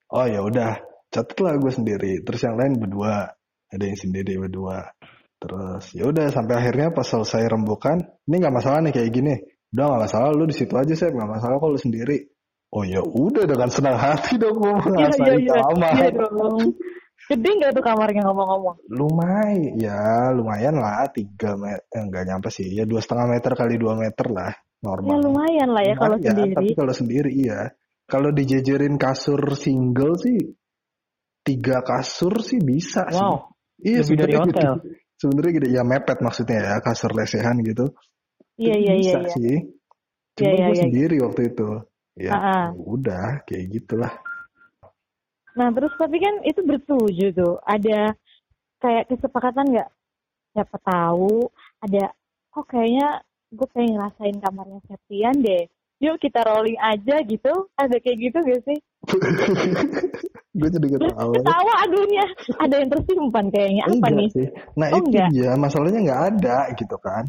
Oh 0.08 0.24
ya 0.24 0.40
udah, 0.40 0.80
catatlah 1.12 1.60
gue 1.60 1.72
sendiri. 1.72 2.12
Terus 2.24 2.40
yang 2.42 2.56
lain 2.56 2.80
berdua, 2.80 3.28
ada 3.68 3.84
yang 3.84 3.98
sendiri 3.98 4.40
berdua. 4.40 4.88
Terus 5.38 5.94
ya 5.94 6.08
udah 6.08 6.32
sampai 6.32 6.54
akhirnya 6.58 6.90
pas 6.90 7.04
selesai 7.06 7.46
rembukan, 7.46 8.00
ini 8.26 8.34
nggak 8.40 8.54
masalah 8.56 8.80
nih 8.82 8.92
kayak 8.96 9.10
gini. 9.12 9.34
Udah 9.70 9.84
nggak 9.84 10.02
masalah, 10.08 10.28
lu 10.32 10.44
di 10.48 10.56
situ 10.56 10.74
aja 10.74 10.94
sih, 10.96 11.12
nggak 11.12 11.30
masalah 11.30 11.56
kalau 11.60 11.76
lu 11.76 11.80
sendiri. 11.80 12.24
Oh 12.68 12.84
ya 12.84 13.00
udah 13.00 13.48
dengan 13.48 13.68
senang 13.72 13.96
hati 13.96 14.36
dong 14.36 14.60
gue 14.60 14.68
Iya, 14.68 15.08
ngerasain 15.08 15.40
iya. 15.40 15.54
kamar. 15.56 15.92
Iya 15.96 16.08
dong. 16.16 16.56
Gede 17.28 17.50
nggak 17.60 17.72
tuh 17.76 17.84
kamarnya 17.84 18.22
ngomong-ngomong? 18.24 18.76
Lumayan, 18.88 19.76
ya 19.76 20.32
lumayan 20.32 20.80
lah, 20.80 21.04
tiga 21.12 21.52
meter, 21.60 21.84
eh, 21.92 22.02
nggak 22.08 22.24
nyampe 22.24 22.48
sih, 22.48 22.64
ya 22.72 22.88
dua 22.88 23.04
setengah 23.04 23.36
meter 23.36 23.52
kali 23.52 23.76
dua 23.76 23.92
meter 24.00 24.26
lah, 24.32 24.48
Ya 24.48 24.80
normal. 24.80 25.20
lumayan 25.20 25.68
lah 25.76 25.82
ya 25.84 25.94
kalau 26.00 26.16
Lumayan, 26.16 26.32
sendiri. 26.32 26.54
tapi 26.56 26.72
kalau 26.72 26.92
sendiri 26.96 27.30
iya. 27.36 27.60
Kalau 28.08 28.32
dijejerin 28.32 28.96
kasur 28.96 29.52
single 29.52 30.16
sih, 30.16 30.40
tiga 31.44 31.84
kasur 31.84 32.40
sih 32.40 32.56
bisa 32.56 33.04
sih. 33.12 33.20
Wow, 33.20 33.52
Iya, 33.78 34.02
lebih 34.02 34.16
dari 34.16 34.32
sebenarnya 34.32 34.38
gitu. 34.40 34.48
hotel. 34.48 34.74
Sebenarnya 35.18 35.52
gitu, 35.60 35.66
ya 35.68 35.82
mepet 35.84 36.18
maksudnya 36.24 36.58
ya, 36.58 36.74
kasur 36.80 37.10
lesehan 37.12 37.56
gitu. 37.60 37.86
Iya, 38.56 38.74
iya, 38.80 38.92
iya. 38.96 39.02
bisa 39.04 39.20
iya. 39.20 39.30
sih. 39.36 39.56
Cuma 40.34 40.48
Iya, 40.48 40.54
iya, 40.56 40.66
gue 40.66 40.74
iya. 40.74 40.84
sendiri 40.88 41.16
waktu 41.20 41.42
itu. 41.52 41.68
Ya, 42.18 42.32
ah. 42.34 42.66
udah, 42.74 43.46
kayak 43.46 43.66
gitulah. 43.70 44.12
Nah 45.58 45.68
terus 45.74 45.90
tapi 45.98 46.16
kan 46.22 46.34
itu 46.46 46.60
bertujuh 46.62 47.30
tuh. 47.34 47.54
Ada 47.66 48.14
kayak 48.78 49.10
kesepakatan 49.10 49.74
nggak? 49.74 49.90
Siapa 50.54 50.76
tahu 50.80 51.50
ada 51.82 52.14
kok 52.54 52.66
kayaknya 52.70 53.22
gue 53.50 53.68
pengen 53.74 53.98
ngerasain 53.98 54.38
kamarnya 54.38 54.80
Septian 54.86 55.36
deh. 55.42 55.66
Yuk 55.98 56.16
kita 56.18 56.46
rolling 56.46 56.78
aja 56.78 57.16
gitu. 57.26 57.52
Ada 57.74 57.96
kayak 57.98 58.18
gitu 58.22 58.38
gak 58.38 58.62
sih? 58.62 58.78
gue 60.58 60.68
jadi 60.70 60.86
ketawa. 60.90 61.32
ketawa 61.34 61.72
aduhnya. 61.82 62.24
Ada 62.58 62.74
yang 62.78 62.90
tersimpan 62.90 63.44
kayaknya. 63.50 63.82
Apa 63.86 63.92
Enggak 63.94 64.12
nih? 64.14 64.28
sih. 64.30 64.46
Nah 64.74 64.88
Oh, 64.88 64.98
itu 64.98 65.06
enggak? 65.10 65.28
dia, 65.34 65.50
masalahnya 65.54 66.00
nggak 66.06 66.22
ada 66.34 66.58
gitu 66.74 66.96
kan. 66.98 67.24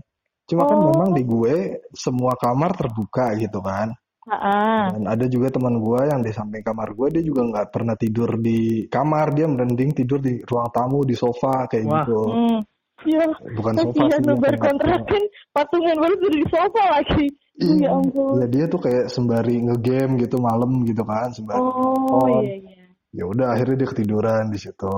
Cuma 0.45 0.65
kan 0.65 0.77
Oh. 0.77 0.85
memang 0.89 1.09
di 1.13 1.23
gue 1.25 1.55
semua 1.93 2.33
kamar 2.37 2.73
terbuka 2.73 3.37
gitu 3.37 3.59
kan. 3.61 3.93
Ah, 4.29 4.93
Dan 4.93 5.09
ada 5.09 5.25
juga 5.25 5.49
teman 5.49 5.81
gue 5.81 6.05
yang 6.05 6.21
di 6.21 6.29
samping 6.29 6.61
kamar 6.61 6.93
gue 6.93 7.17
dia 7.17 7.23
juga 7.25 7.41
nggak 7.49 7.67
pernah 7.73 7.97
tidur 7.97 8.37
di 8.37 8.85
kamar, 8.85 9.33
dia 9.33 9.49
mending 9.49 9.89
tidur 9.97 10.21
di 10.21 10.37
ruang 10.45 10.69
tamu 10.69 11.01
di 11.01 11.17
sofa 11.17 11.65
kayak 11.65 11.85
Wah. 11.85 12.05
gitu. 12.05 12.21
hmm. 12.29 12.59
Ya, 13.07 13.23
Bukan 13.55 13.73
sofa 13.75 13.91
sih. 13.95 14.01
lu 14.03 14.11
yang 14.11 14.39
berkontrakan 14.39 15.23
patungan 15.51 15.95
baru 15.97 16.15
tuh 16.19 16.31
di 16.31 16.43
sofa 16.51 16.83
lagi. 16.91 17.25
Iya, 17.59 17.75
Ya 17.79 17.89
ampun. 17.91 18.39
ya 18.39 18.47
dia 18.47 18.65
tuh 18.67 18.79
kayak 18.79 19.05
sembari 19.07 19.55
ngegame 19.63 20.15
gitu 20.19 20.39
malam 20.39 20.83
gitu 20.83 21.03
kan, 21.03 21.27
sembari 21.31 21.59
Oh 21.59 21.95
Oh. 22.07 22.27
iya 22.39 22.55
iya. 22.55 22.85
ya 23.11 23.23
udah 23.25 23.47
akhirnya 23.51 23.83
dia 23.83 23.89
ketiduran 23.89 24.43
di 24.51 24.59
situ. 24.59 24.91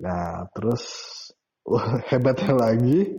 Nah 0.00 0.44
terus 0.52 0.82
wah, 1.64 1.80
hebatnya 2.12 2.52
lagi 2.52 3.16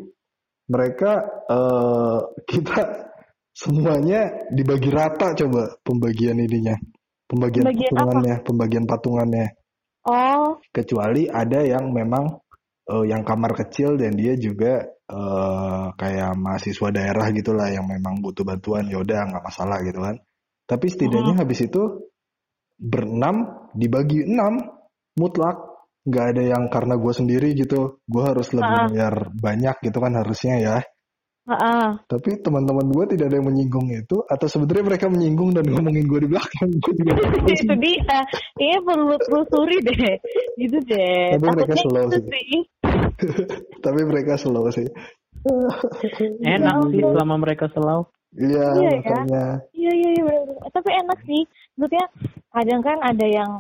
mereka 0.66 1.12
eh, 1.50 2.20
kita 2.46 3.10
semuanya 3.52 4.22
dibagi 4.50 4.90
rata 4.90 5.36
coba 5.36 5.76
pembagian 5.82 6.38
ininya, 6.38 6.78
pembagian 7.28 7.66
Pembagian 7.66 7.92
apa? 7.92 7.98
patungannya, 8.00 8.36
pembagian 8.46 8.86
patungannya. 8.86 9.48
Oh, 10.02 10.58
kecuali 10.74 11.30
ada 11.30 11.62
yang 11.62 11.94
memang 11.94 12.42
eh, 12.92 13.06
yang 13.08 13.24
kamar 13.24 13.56
kecil 13.56 13.96
dan 13.96 14.12
dia 14.20 14.36
juga 14.36 14.84
eh, 14.88 15.86
kayak 15.96 16.32
mahasiswa 16.36 16.88
daerah 16.92 17.32
gitulah 17.32 17.72
yang 17.72 17.88
memang 17.88 18.20
butuh 18.20 18.44
bantuan 18.44 18.88
ya 18.92 19.00
udah 19.00 19.32
nggak 19.32 19.44
masalah 19.48 19.80
gitu 19.88 20.00
kan 20.04 20.20
tapi 20.68 20.86
setidaknya 20.88 21.36
habis 21.40 21.64
itu 21.64 22.12
berenam 22.80 23.68
dibagi 23.76 24.24
enam 24.26 24.58
mutlak 25.16 25.60
nggak 26.02 26.26
ada 26.34 26.44
yang 26.58 26.64
karena 26.74 26.98
gue 26.98 27.14
sendiri 27.14 27.54
gitu 27.54 28.02
gue 28.02 28.24
harus 28.26 28.50
lebih 28.58 28.74
Ah. 28.74 28.88
bayar 28.90 29.16
banyak 29.38 29.76
gitu 29.86 29.98
kan 30.02 30.18
harusnya 30.18 30.56
ya 30.58 30.78
heeh. 31.46 31.88
tapi 32.10 32.42
teman-teman 32.42 32.90
gue 32.90 33.06
tidak 33.14 33.30
ada 33.30 33.38
yang 33.38 33.48
menyinggung 33.54 33.86
itu 33.94 34.18
atau 34.26 34.48
sebenarnya 34.50 34.86
mereka 34.88 35.06
menyinggung 35.14 35.54
dan 35.54 35.68
ngomongin 35.70 36.10
gue 36.10 36.20
di 36.26 36.30
belakang 36.32 36.70
gue 36.82 36.94
juga 36.98 37.14
itu 37.54 37.74
dia. 37.78 38.18
Ini 38.58 38.78
perlu 38.82 39.14
telusuri 39.26 39.78
deh. 39.82 40.16
Gitu 40.58 40.78
deh. 40.86 41.38
Tapi 41.38 41.46
mereka 41.50 41.74
slow 41.82 42.06
itu 42.10 42.18
sih. 42.18 42.30
sih. 42.30 42.60
Tapi 43.80 44.02
mereka 44.04 44.36
slow 44.36 44.70
sih 44.70 44.88
Enak 46.44 46.76
Ya 46.76 46.90
sih 46.92 47.02
selama 47.02 47.36
mereka 47.40 47.66
selau. 47.74 48.06
iya 48.32 48.68
Iya 48.78 48.90
ya. 48.90 49.00
makanya 49.02 49.46
Iya 49.74 49.92
iya 49.92 50.10
iya. 50.14 50.24
Eh, 50.62 50.70
Tapi 50.70 50.90
enak 50.94 51.20
sih. 51.26 51.42
Maksudnya 51.74 52.06
kadang 52.52 52.82
kan 52.82 52.98
ada 53.02 53.26
yang 53.26 53.52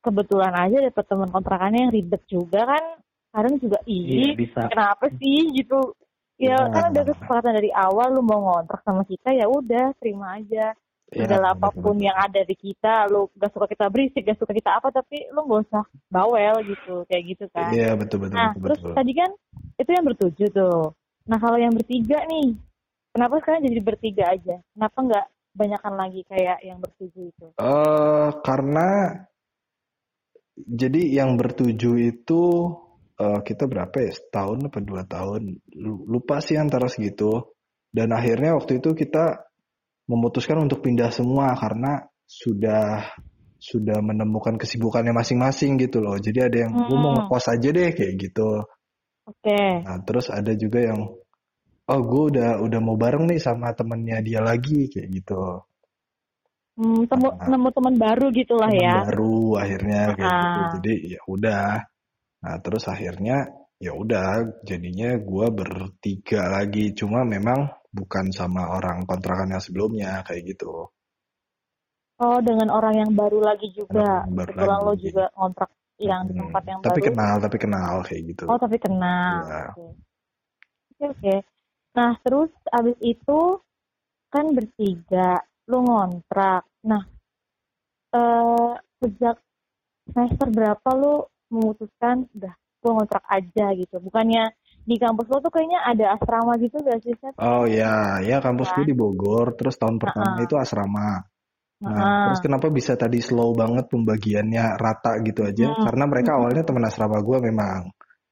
kebetulan 0.00 0.52
aja 0.52 0.76
dapet 0.80 1.04
teman 1.06 1.30
kontrakannya 1.30 1.88
yang 1.88 1.92
ribet 1.92 2.22
juga 2.28 2.68
kan. 2.68 2.84
Kadang 3.32 3.56
juga 3.56 3.78
Iya 3.84 4.36
bisa. 4.36 4.68
kenapa 4.68 5.08
sih 5.16 5.48
gitu. 5.54 5.96
Ya 6.36 6.60
Iya. 6.60 6.72
kan 6.72 6.84
udah 6.92 7.04
kesepakatan 7.08 7.52
dari 7.56 7.70
awal 7.72 8.12
lu 8.12 8.20
mau 8.20 8.40
ngontrak 8.42 8.84
sama 8.84 9.02
kita 9.04 9.32
ya 9.32 9.48
udah 9.48 9.96
terima 9.96 10.36
aja. 10.36 10.76
Ya, 11.10 11.26
Segala 11.26 11.50
betul, 11.50 11.58
apa 11.58 11.68
pun 11.74 11.94
betul. 11.98 12.06
yang 12.06 12.18
ada 12.18 12.40
di 12.46 12.54
kita, 12.54 13.10
lu 13.10 13.26
gak 13.34 13.50
suka 13.50 13.66
kita 13.66 13.90
berisik, 13.90 14.22
gak 14.22 14.38
suka 14.38 14.54
kita 14.54 14.70
apa, 14.78 14.94
tapi 14.94 15.26
lu 15.34 15.42
gak 15.42 15.66
usah 15.66 15.82
bawel 16.06 16.62
gitu, 16.62 17.02
kayak 17.10 17.22
gitu 17.34 17.44
kan. 17.50 17.74
Iya 17.74 17.98
betul 17.98 18.18
betul 18.22 18.38
Nah, 18.38 18.50
betul, 18.54 18.62
terus 18.62 18.78
betul. 18.78 18.92
tadi 18.94 19.12
kan 19.18 19.30
itu 19.74 19.90
yang 19.90 20.06
bertujuh 20.06 20.48
tuh. 20.54 20.80
Nah, 21.26 21.38
kalau 21.42 21.58
yang 21.58 21.74
bertiga 21.74 22.22
nih, 22.30 22.54
kenapa 23.10 23.42
sekarang 23.42 23.66
jadi 23.66 23.82
bertiga 23.82 24.24
aja? 24.30 24.56
Kenapa 24.70 24.98
nggak 25.02 25.26
banyakan 25.50 25.94
lagi 25.98 26.20
kayak 26.30 26.58
yang 26.62 26.78
bertujuh 26.78 27.24
itu? 27.26 27.46
Eh, 27.58 28.28
karena 28.46 28.88
jadi 30.54 31.02
yang 31.10 31.34
bertujuh 31.34 31.94
itu 32.06 32.42
eh, 33.18 33.40
kita 33.42 33.66
berapa 33.66 33.96
ya 33.98 34.12
setahun 34.14 34.70
apa 34.70 34.78
dua 34.78 35.02
tahun 35.04 35.58
Lu- 35.74 36.06
lupa 36.06 36.38
sih 36.38 36.54
antara 36.54 36.86
segitu 36.86 37.50
dan 37.90 38.14
akhirnya 38.14 38.54
waktu 38.54 38.78
itu 38.78 38.94
kita 38.94 39.49
memutuskan 40.10 40.58
untuk 40.66 40.82
pindah 40.82 41.14
semua 41.14 41.54
karena 41.54 42.02
sudah 42.26 43.06
sudah 43.60 44.02
menemukan 44.02 44.58
kesibukannya 44.58 45.14
masing-masing 45.14 45.78
gitu 45.78 46.02
loh 46.02 46.18
jadi 46.18 46.50
ada 46.50 46.66
yang 46.66 46.72
gue 46.74 46.98
mau 46.98 47.14
Hmm. 47.14 47.28
ngekos 47.28 47.46
aja 47.54 47.68
deh 47.70 47.90
kayak 47.94 48.14
gitu 48.18 48.50
Oke. 49.28 49.62
nah 49.86 50.00
terus 50.02 50.26
ada 50.32 50.50
juga 50.56 50.80
yang 50.82 51.00
oh 51.86 52.00
gue 52.02 52.22
udah 52.34 52.58
udah 52.64 52.80
mau 52.82 52.96
bareng 52.96 53.28
nih 53.30 53.38
sama 53.38 53.70
temennya 53.76 54.18
dia 54.24 54.40
lagi 54.42 54.90
kayak 54.90 55.08
gitu 55.14 55.62
Hmm, 56.80 57.04
temu, 57.04 57.28
Nah. 57.28 57.44
nemu 57.44 57.68
teman 57.76 57.94
baru 58.00 58.26
gitulah 58.32 58.72
ya. 58.72 59.04
baru 59.04 59.60
akhirnya 59.60 60.16
kayak 60.16 60.32
gitu. 60.32 60.60
Ah. 60.64 60.70
Jadi 60.80 60.92
ya 61.12 61.20
udah. 61.28 61.66
Nah, 62.40 62.56
terus 62.64 62.84
akhirnya 62.88 63.36
ya 63.76 63.92
udah 63.92 64.48
jadinya 64.64 65.12
gua 65.20 65.52
bertiga 65.52 66.48
lagi. 66.48 66.96
Cuma 66.96 67.20
memang 67.28 67.68
bukan 67.90 68.30
sama 68.30 68.70
orang 68.70 69.02
kontrakan 69.04 69.54
yang 69.54 69.62
sebelumnya 69.62 70.22
kayak 70.22 70.54
gitu. 70.54 70.90
Oh, 72.20 72.38
dengan 72.44 72.68
orang 72.68 72.94
yang 73.00 73.10
baru 73.16 73.40
lagi 73.40 73.72
juga. 73.72 74.28
Orang 74.28 74.36
baru 74.36 74.50
Kebetulan 74.52 74.78
lo 74.78 74.92
lagi. 74.92 75.02
juga 75.08 75.24
kontrak 75.32 75.70
yang 76.00 76.20
di 76.28 76.32
tempat 76.36 76.62
yang 76.64 76.78
tapi 76.80 77.00
baru. 77.00 77.08
kenal, 77.12 77.34
tapi 77.40 77.56
kenal 77.60 77.94
kayak 78.04 78.22
gitu. 78.28 78.44
Oh, 78.48 78.58
tapi 78.60 78.76
kenal. 78.76 79.34
Iya. 79.44 79.64
Oke. 79.72 79.86
Oke, 80.90 81.04
oke. 81.16 81.36
Nah, 81.90 82.12
terus 82.22 82.50
abis 82.70 82.96
itu 83.00 83.40
kan 84.30 84.46
bertiga, 84.52 85.42
lu 85.66 85.78
ngontrak. 85.82 86.62
Nah, 86.86 87.02
eh 88.14 88.72
sejak 89.00 89.36
semester 90.12 90.48
berapa 90.52 90.88
lu 90.94 91.24
memutuskan 91.50 92.28
udah 92.36 92.54
gua 92.84 92.90
ngontrak 93.00 93.24
aja 93.32 93.66
gitu. 93.74 93.96
Bukannya 93.96 94.52
di 94.90 94.98
kampus 94.98 95.30
lo 95.30 95.38
tuh 95.38 95.54
kayaknya 95.54 95.86
ada 95.86 96.18
asrama 96.18 96.58
gitu 96.58 96.82
gak 96.82 96.98
sih, 97.06 97.14
Seth? 97.14 97.38
Oh 97.38 97.62
ya, 97.70 98.18
ya 98.26 98.42
kampus 98.42 98.74
gue 98.74 98.90
di 98.90 98.96
Bogor, 98.98 99.54
terus 99.54 99.78
tahun 99.78 100.02
pertama 100.02 100.34
Ah. 100.34 100.42
itu 100.42 100.58
asrama. 100.58 101.22
Nah, 101.80 101.94
Heeh. 101.96 102.22
terus 102.28 102.40
kenapa 102.42 102.66
bisa 102.68 102.92
tadi 102.98 103.22
slow 103.22 103.54
banget 103.56 103.86
pembagiannya 103.88 104.76
rata 104.76 105.22
gitu 105.22 105.46
aja? 105.46 105.70
Hmm. 105.70 105.86
Karena 105.86 106.04
mereka 106.10 106.30
awalnya 106.36 106.66
teman 106.66 106.84
asrama 106.84 107.22
gue 107.22 107.38
memang. 107.40 107.80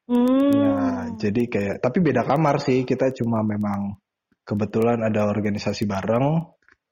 Hmm. 0.08 0.52
Ya, 0.52 0.80
jadi 1.16 1.42
kayak 1.48 1.76
tapi 1.80 1.98
beda 2.02 2.26
kamar 2.26 2.60
sih. 2.60 2.84
Kita 2.84 3.08
cuma 3.14 3.40
memang 3.46 3.96
kebetulan 4.44 5.00
ada 5.00 5.28
organisasi 5.28 5.84
bareng, 5.88 6.26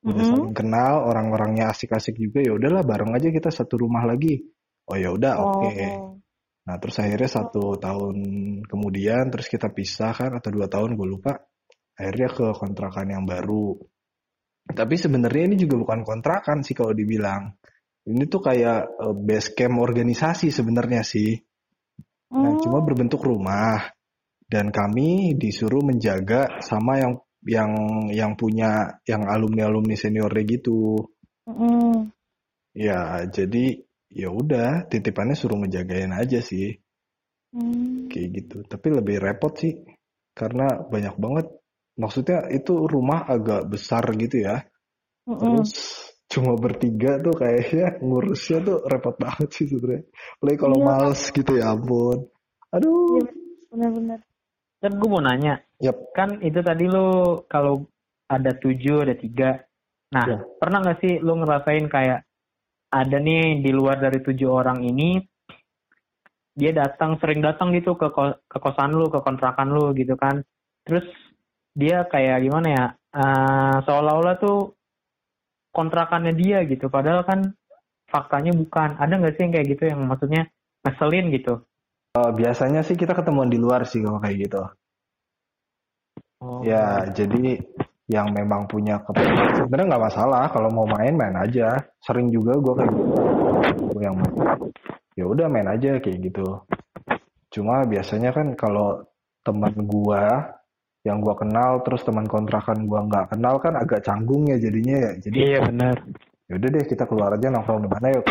udah 0.06 0.22
saling 0.24 0.52
kenal, 0.56 1.04
orang-orangnya 1.08 1.72
asik-asik 1.72 2.16
juga. 2.16 2.40
Ya 2.44 2.52
udahlah 2.56 2.84
bareng 2.84 3.12
aja 3.16 3.28
kita 3.28 3.48
satu 3.52 3.76
rumah 3.80 4.04
lagi. 4.08 4.44
Oh 4.86 4.96
ya 4.96 5.10
udah, 5.12 5.34
oke. 5.42 5.68
Oh. 5.74 6.16
Nah, 6.66 6.76
terus 6.82 6.98
akhirnya 6.98 7.30
satu 7.30 7.78
tahun 7.78 8.16
kemudian 8.66 9.30
terus 9.30 9.46
kita 9.46 9.70
pisah 9.70 10.10
kan 10.10 10.34
atau 10.34 10.50
dua 10.50 10.66
tahun 10.66 10.98
gue 10.98 11.06
lupa. 11.06 11.38
Akhirnya 11.96 12.28
ke 12.28 12.46
kontrakan 12.58 13.06
yang 13.14 13.24
baru. 13.24 13.78
Tapi 14.66 14.94
sebenarnya 14.98 15.54
ini 15.54 15.56
juga 15.56 15.78
bukan 15.78 16.02
kontrakan 16.02 16.66
sih 16.66 16.74
kalau 16.74 16.90
dibilang. 16.90 17.54
Ini 18.06 18.26
tuh 18.26 18.42
kayak 18.42 18.80
eh, 18.82 19.14
base 19.14 19.54
camp 19.54 19.78
organisasi 19.78 20.50
sebenarnya 20.50 21.06
sih. 21.06 21.38
Nah, 22.26 22.58
cuma 22.58 22.82
berbentuk 22.82 23.22
rumah 23.22 23.94
dan 24.50 24.74
kami 24.74 25.38
disuruh 25.38 25.82
menjaga 25.86 26.58
sama 26.62 26.98
yang 26.98 27.14
yang 27.46 27.72
yang 28.10 28.32
punya 28.34 28.98
yang 29.06 29.22
alumni-alumni 29.30 29.94
seniornya 29.94 30.42
gitu. 30.58 30.98
Mm-mm. 31.46 32.10
Ya, 32.74 33.22
jadi 33.30 33.85
ya 34.10 34.28
udah 34.30 34.86
titipannya 34.86 35.34
suruh 35.34 35.58
ngejagain 35.62 36.12
aja 36.14 36.40
sih 36.42 36.78
Hmm. 37.56 38.12
kayak 38.12 38.28
gitu. 38.36 38.56
Tapi 38.68 39.00
lebih 39.00 39.16
repot 39.16 39.54
sih 39.56 39.80
karena 40.36 40.76
banyak 40.84 41.16
banget. 41.16 41.46
Maksudnya 41.96 42.52
itu 42.52 42.84
rumah 42.84 43.24
agak 43.24 43.72
besar 43.72 44.04
gitu 44.12 44.44
ya. 44.44 44.60
Mm-mm. 45.24 45.40
Terus 45.64 45.72
cuma 46.28 46.52
bertiga 46.60 47.16
tuh 47.16 47.32
kayaknya 47.32 47.96
ngurusnya 48.04 48.58
tuh 48.60 48.84
repot 48.84 49.16
banget 49.16 49.48
sih 49.56 49.66
sebenarnya. 49.72 50.04
Apalagi 50.36 50.58
kalau 50.60 50.76
Iya. 50.76 50.84
males 50.84 51.20
gitu 51.32 51.52
ya 51.56 51.64
ampun. 51.72 52.18
Aduh. 52.76 53.24
Iya, 53.24 53.30
benar-benar. 53.72 54.20
Dan 54.76 54.92
gue 55.00 55.08
mau 55.08 55.22
nanya, 55.24 55.54
Yap. 55.80 55.96
kan 56.12 56.36
itu 56.44 56.60
tadi 56.60 56.84
lu 56.84 57.40
kalau 57.48 57.88
ada 58.28 58.52
tujuh, 58.52 59.08
ada 59.08 59.16
tiga. 59.16 59.64
Nah, 60.12 60.24
Ya. 60.28 60.38
pernah 60.60 60.84
nggak 60.84 60.98
sih 61.00 61.12
lu 61.24 61.32
ngerasain 61.40 61.88
kayak 61.88 62.25
ada 62.90 63.18
nih 63.18 63.60
di 63.60 63.70
luar 63.74 63.98
dari 63.98 64.22
tujuh 64.22 64.48
orang 64.50 64.82
ini, 64.86 65.20
dia 66.56 66.72
datang 66.72 67.20
sering 67.20 67.44
datang 67.44 67.74
gitu 67.76 67.94
ke 68.00 68.08
ko- 68.10 68.40
ke 68.48 68.58
kosan 68.58 68.96
lu, 68.96 69.12
ke 69.12 69.20
kontrakan 69.20 69.68
lu 69.76 69.92
gitu 69.92 70.16
kan. 70.16 70.40
Terus 70.86 71.04
dia 71.76 72.06
kayak 72.08 72.46
gimana 72.46 72.68
ya? 72.72 72.86
eh, 73.16 73.76
seolah-olah 73.88 74.36
tuh 74.36 74.76
kontrakannya 75.72 76.36
dia 76.36 76.64
gitu. 76.68 76.92
Padahal 76.92 77.24
kan 77.24 77.52
faktanya 78.08 78.52
bukan. 78.52 78.96
Ada 79.00 79.14
nggak 79.16 79.34
sih 79.36 79.42
yang 79.48 79.52
kayak 79.56 79.68
gitu 79.72 79.82
yang 79.88 80.00
maksudnya 80.04 80.42
ngeselin 80.84 81.32
gitu? 81.32 81.64
Eh, 82.16 82.30
biasanya 82.32 82.80
sih 82.84 82.96
kita 82.96 83.12
ketemuan 83.12 83.48
di 83.52 83.60
luar 83.60 83.84
sih 83.84 84.00
kalau 84.00 84.20
kayak 84.20 84.48
gitu. 84.48 84.62
Oh. 86.40 86.60
Ya, 86.60 87.08
jadi 87.12 87.60
yang 88.06 88.30
memang 88.30 88.70
punya 88.70 89.02
kepentingan 89.02 89.66
sebenarnya 89.66 89.86
nggak 89.94 90.04
masalah 90.10 90.44
kalau 90.54 90.70
mau 90.70 90.86
main 90.86 91.14
main 91.14 91.34
aja. 91.34 91.74
Sering 92.02 92.30
juga 92.30 92.54
gue 92.58 92.74
kayak 92.78 92.90
gitu. 92.94 93.14
Gue 93.90 94.02
yang 94.02 94.16
main. 94.18 94.34
Ya 95.16 95.24
udah 95.24 95.46
main 95.48 95.66
aja 95.66 95.96
kayak 95.98 96.18
gitu. 96.22 96.46
Cuma 97.48 97.88
biasanya 97.88 98.36
kan 98.36 98.52
kalau 98.52 99.00
teman 99.40 99.72
gua 99.88 100.52
yang 101.06 101.24
gua 101.24 101.38
kenal 101.38 101.80
terus 101.86 102.04
teman 102.04 102.28
kontrakan 102.28 102.84
gua 102.84 103.06
nggak 103.08 103.32
kenal 103.32 103.56
kan 103.62 103.80
agak 103.80 104.04
canggung 104.04 104.44
ya 104.50 104.60
jadinya 104.60 104.96
ya. 105.08 105.10
Jadi 105.16 105.36
Iya 105.40 105.60
benar. 105.64 105.96
ya 106.46 106.54
udah 106.62 106.68
deh 106.78 106.84
kita 106.86 107.10
keluar 107.10 107.34
aja 107.34 107.48
nongkrong 107.50 107.80
di 107.82 107.90
mana 107.90 108.06
yuk. 108.12 108.24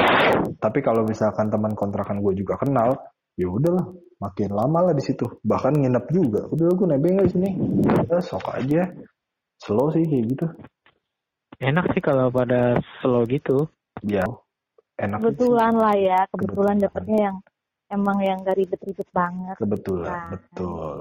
Tapi 0.61 0.79
kalau 0.79 1.03
misalkan 1.03 1.51
teman 1.51 1.75
kontrakan 1.75 2.23
gue 2.23 2.31
juga 2.31 2.55
kenal, 2.55 2.95
ya 3.35 3.43
udahlah 3.51 3.91
makin 4.23 4.55
lama 4.55 4.79
lah 4.87 4.93
di 4.95 5.03
situ. 5.03 5.27
Bahkan 5.43 5.83
nginep 5.83 6.05
juga. 6.15 6.47
Udah 6.47 6.63
gue 6.79 6.87
nebeng 6.95 7.27
di 7.27 7.31
sini. 7.35 7.49
Udah 8.07 8.23
sok 8.23 8.55
aja. 8.55 8.87
Slow 9.65 9.89
sih 9.89 10.05
kayak 10.05 10.25
gitu. 10.29 10.45
Enak 11.57 11.89
sih 11.97 12.01
kalau 12.03 12.29
pada 12.29 12.77
slow 13.01 13.25
gitu. 13.25 13.65
Ya 14.05 14.21
enak 15.01 15.19
sih. 15.19 15.33
Kebetulan 15.33 15.73
lah 15.73 15.95
ya, 15.97 16.19
kebetulan 16.29 16.77
Kebetulan. 16.77 16.83
dapetnya 16.85 17.17
yang 17.31 17.37
emang 17.89 18.17
yang 18.21 18.37
gak 18.45 18.57
ribet-ribet 18.61 19.09
banget. 19.09 19.55
Kebetulan, 19.57 20.13
Nah. 20.13 20.29
betul. 20.37 20.97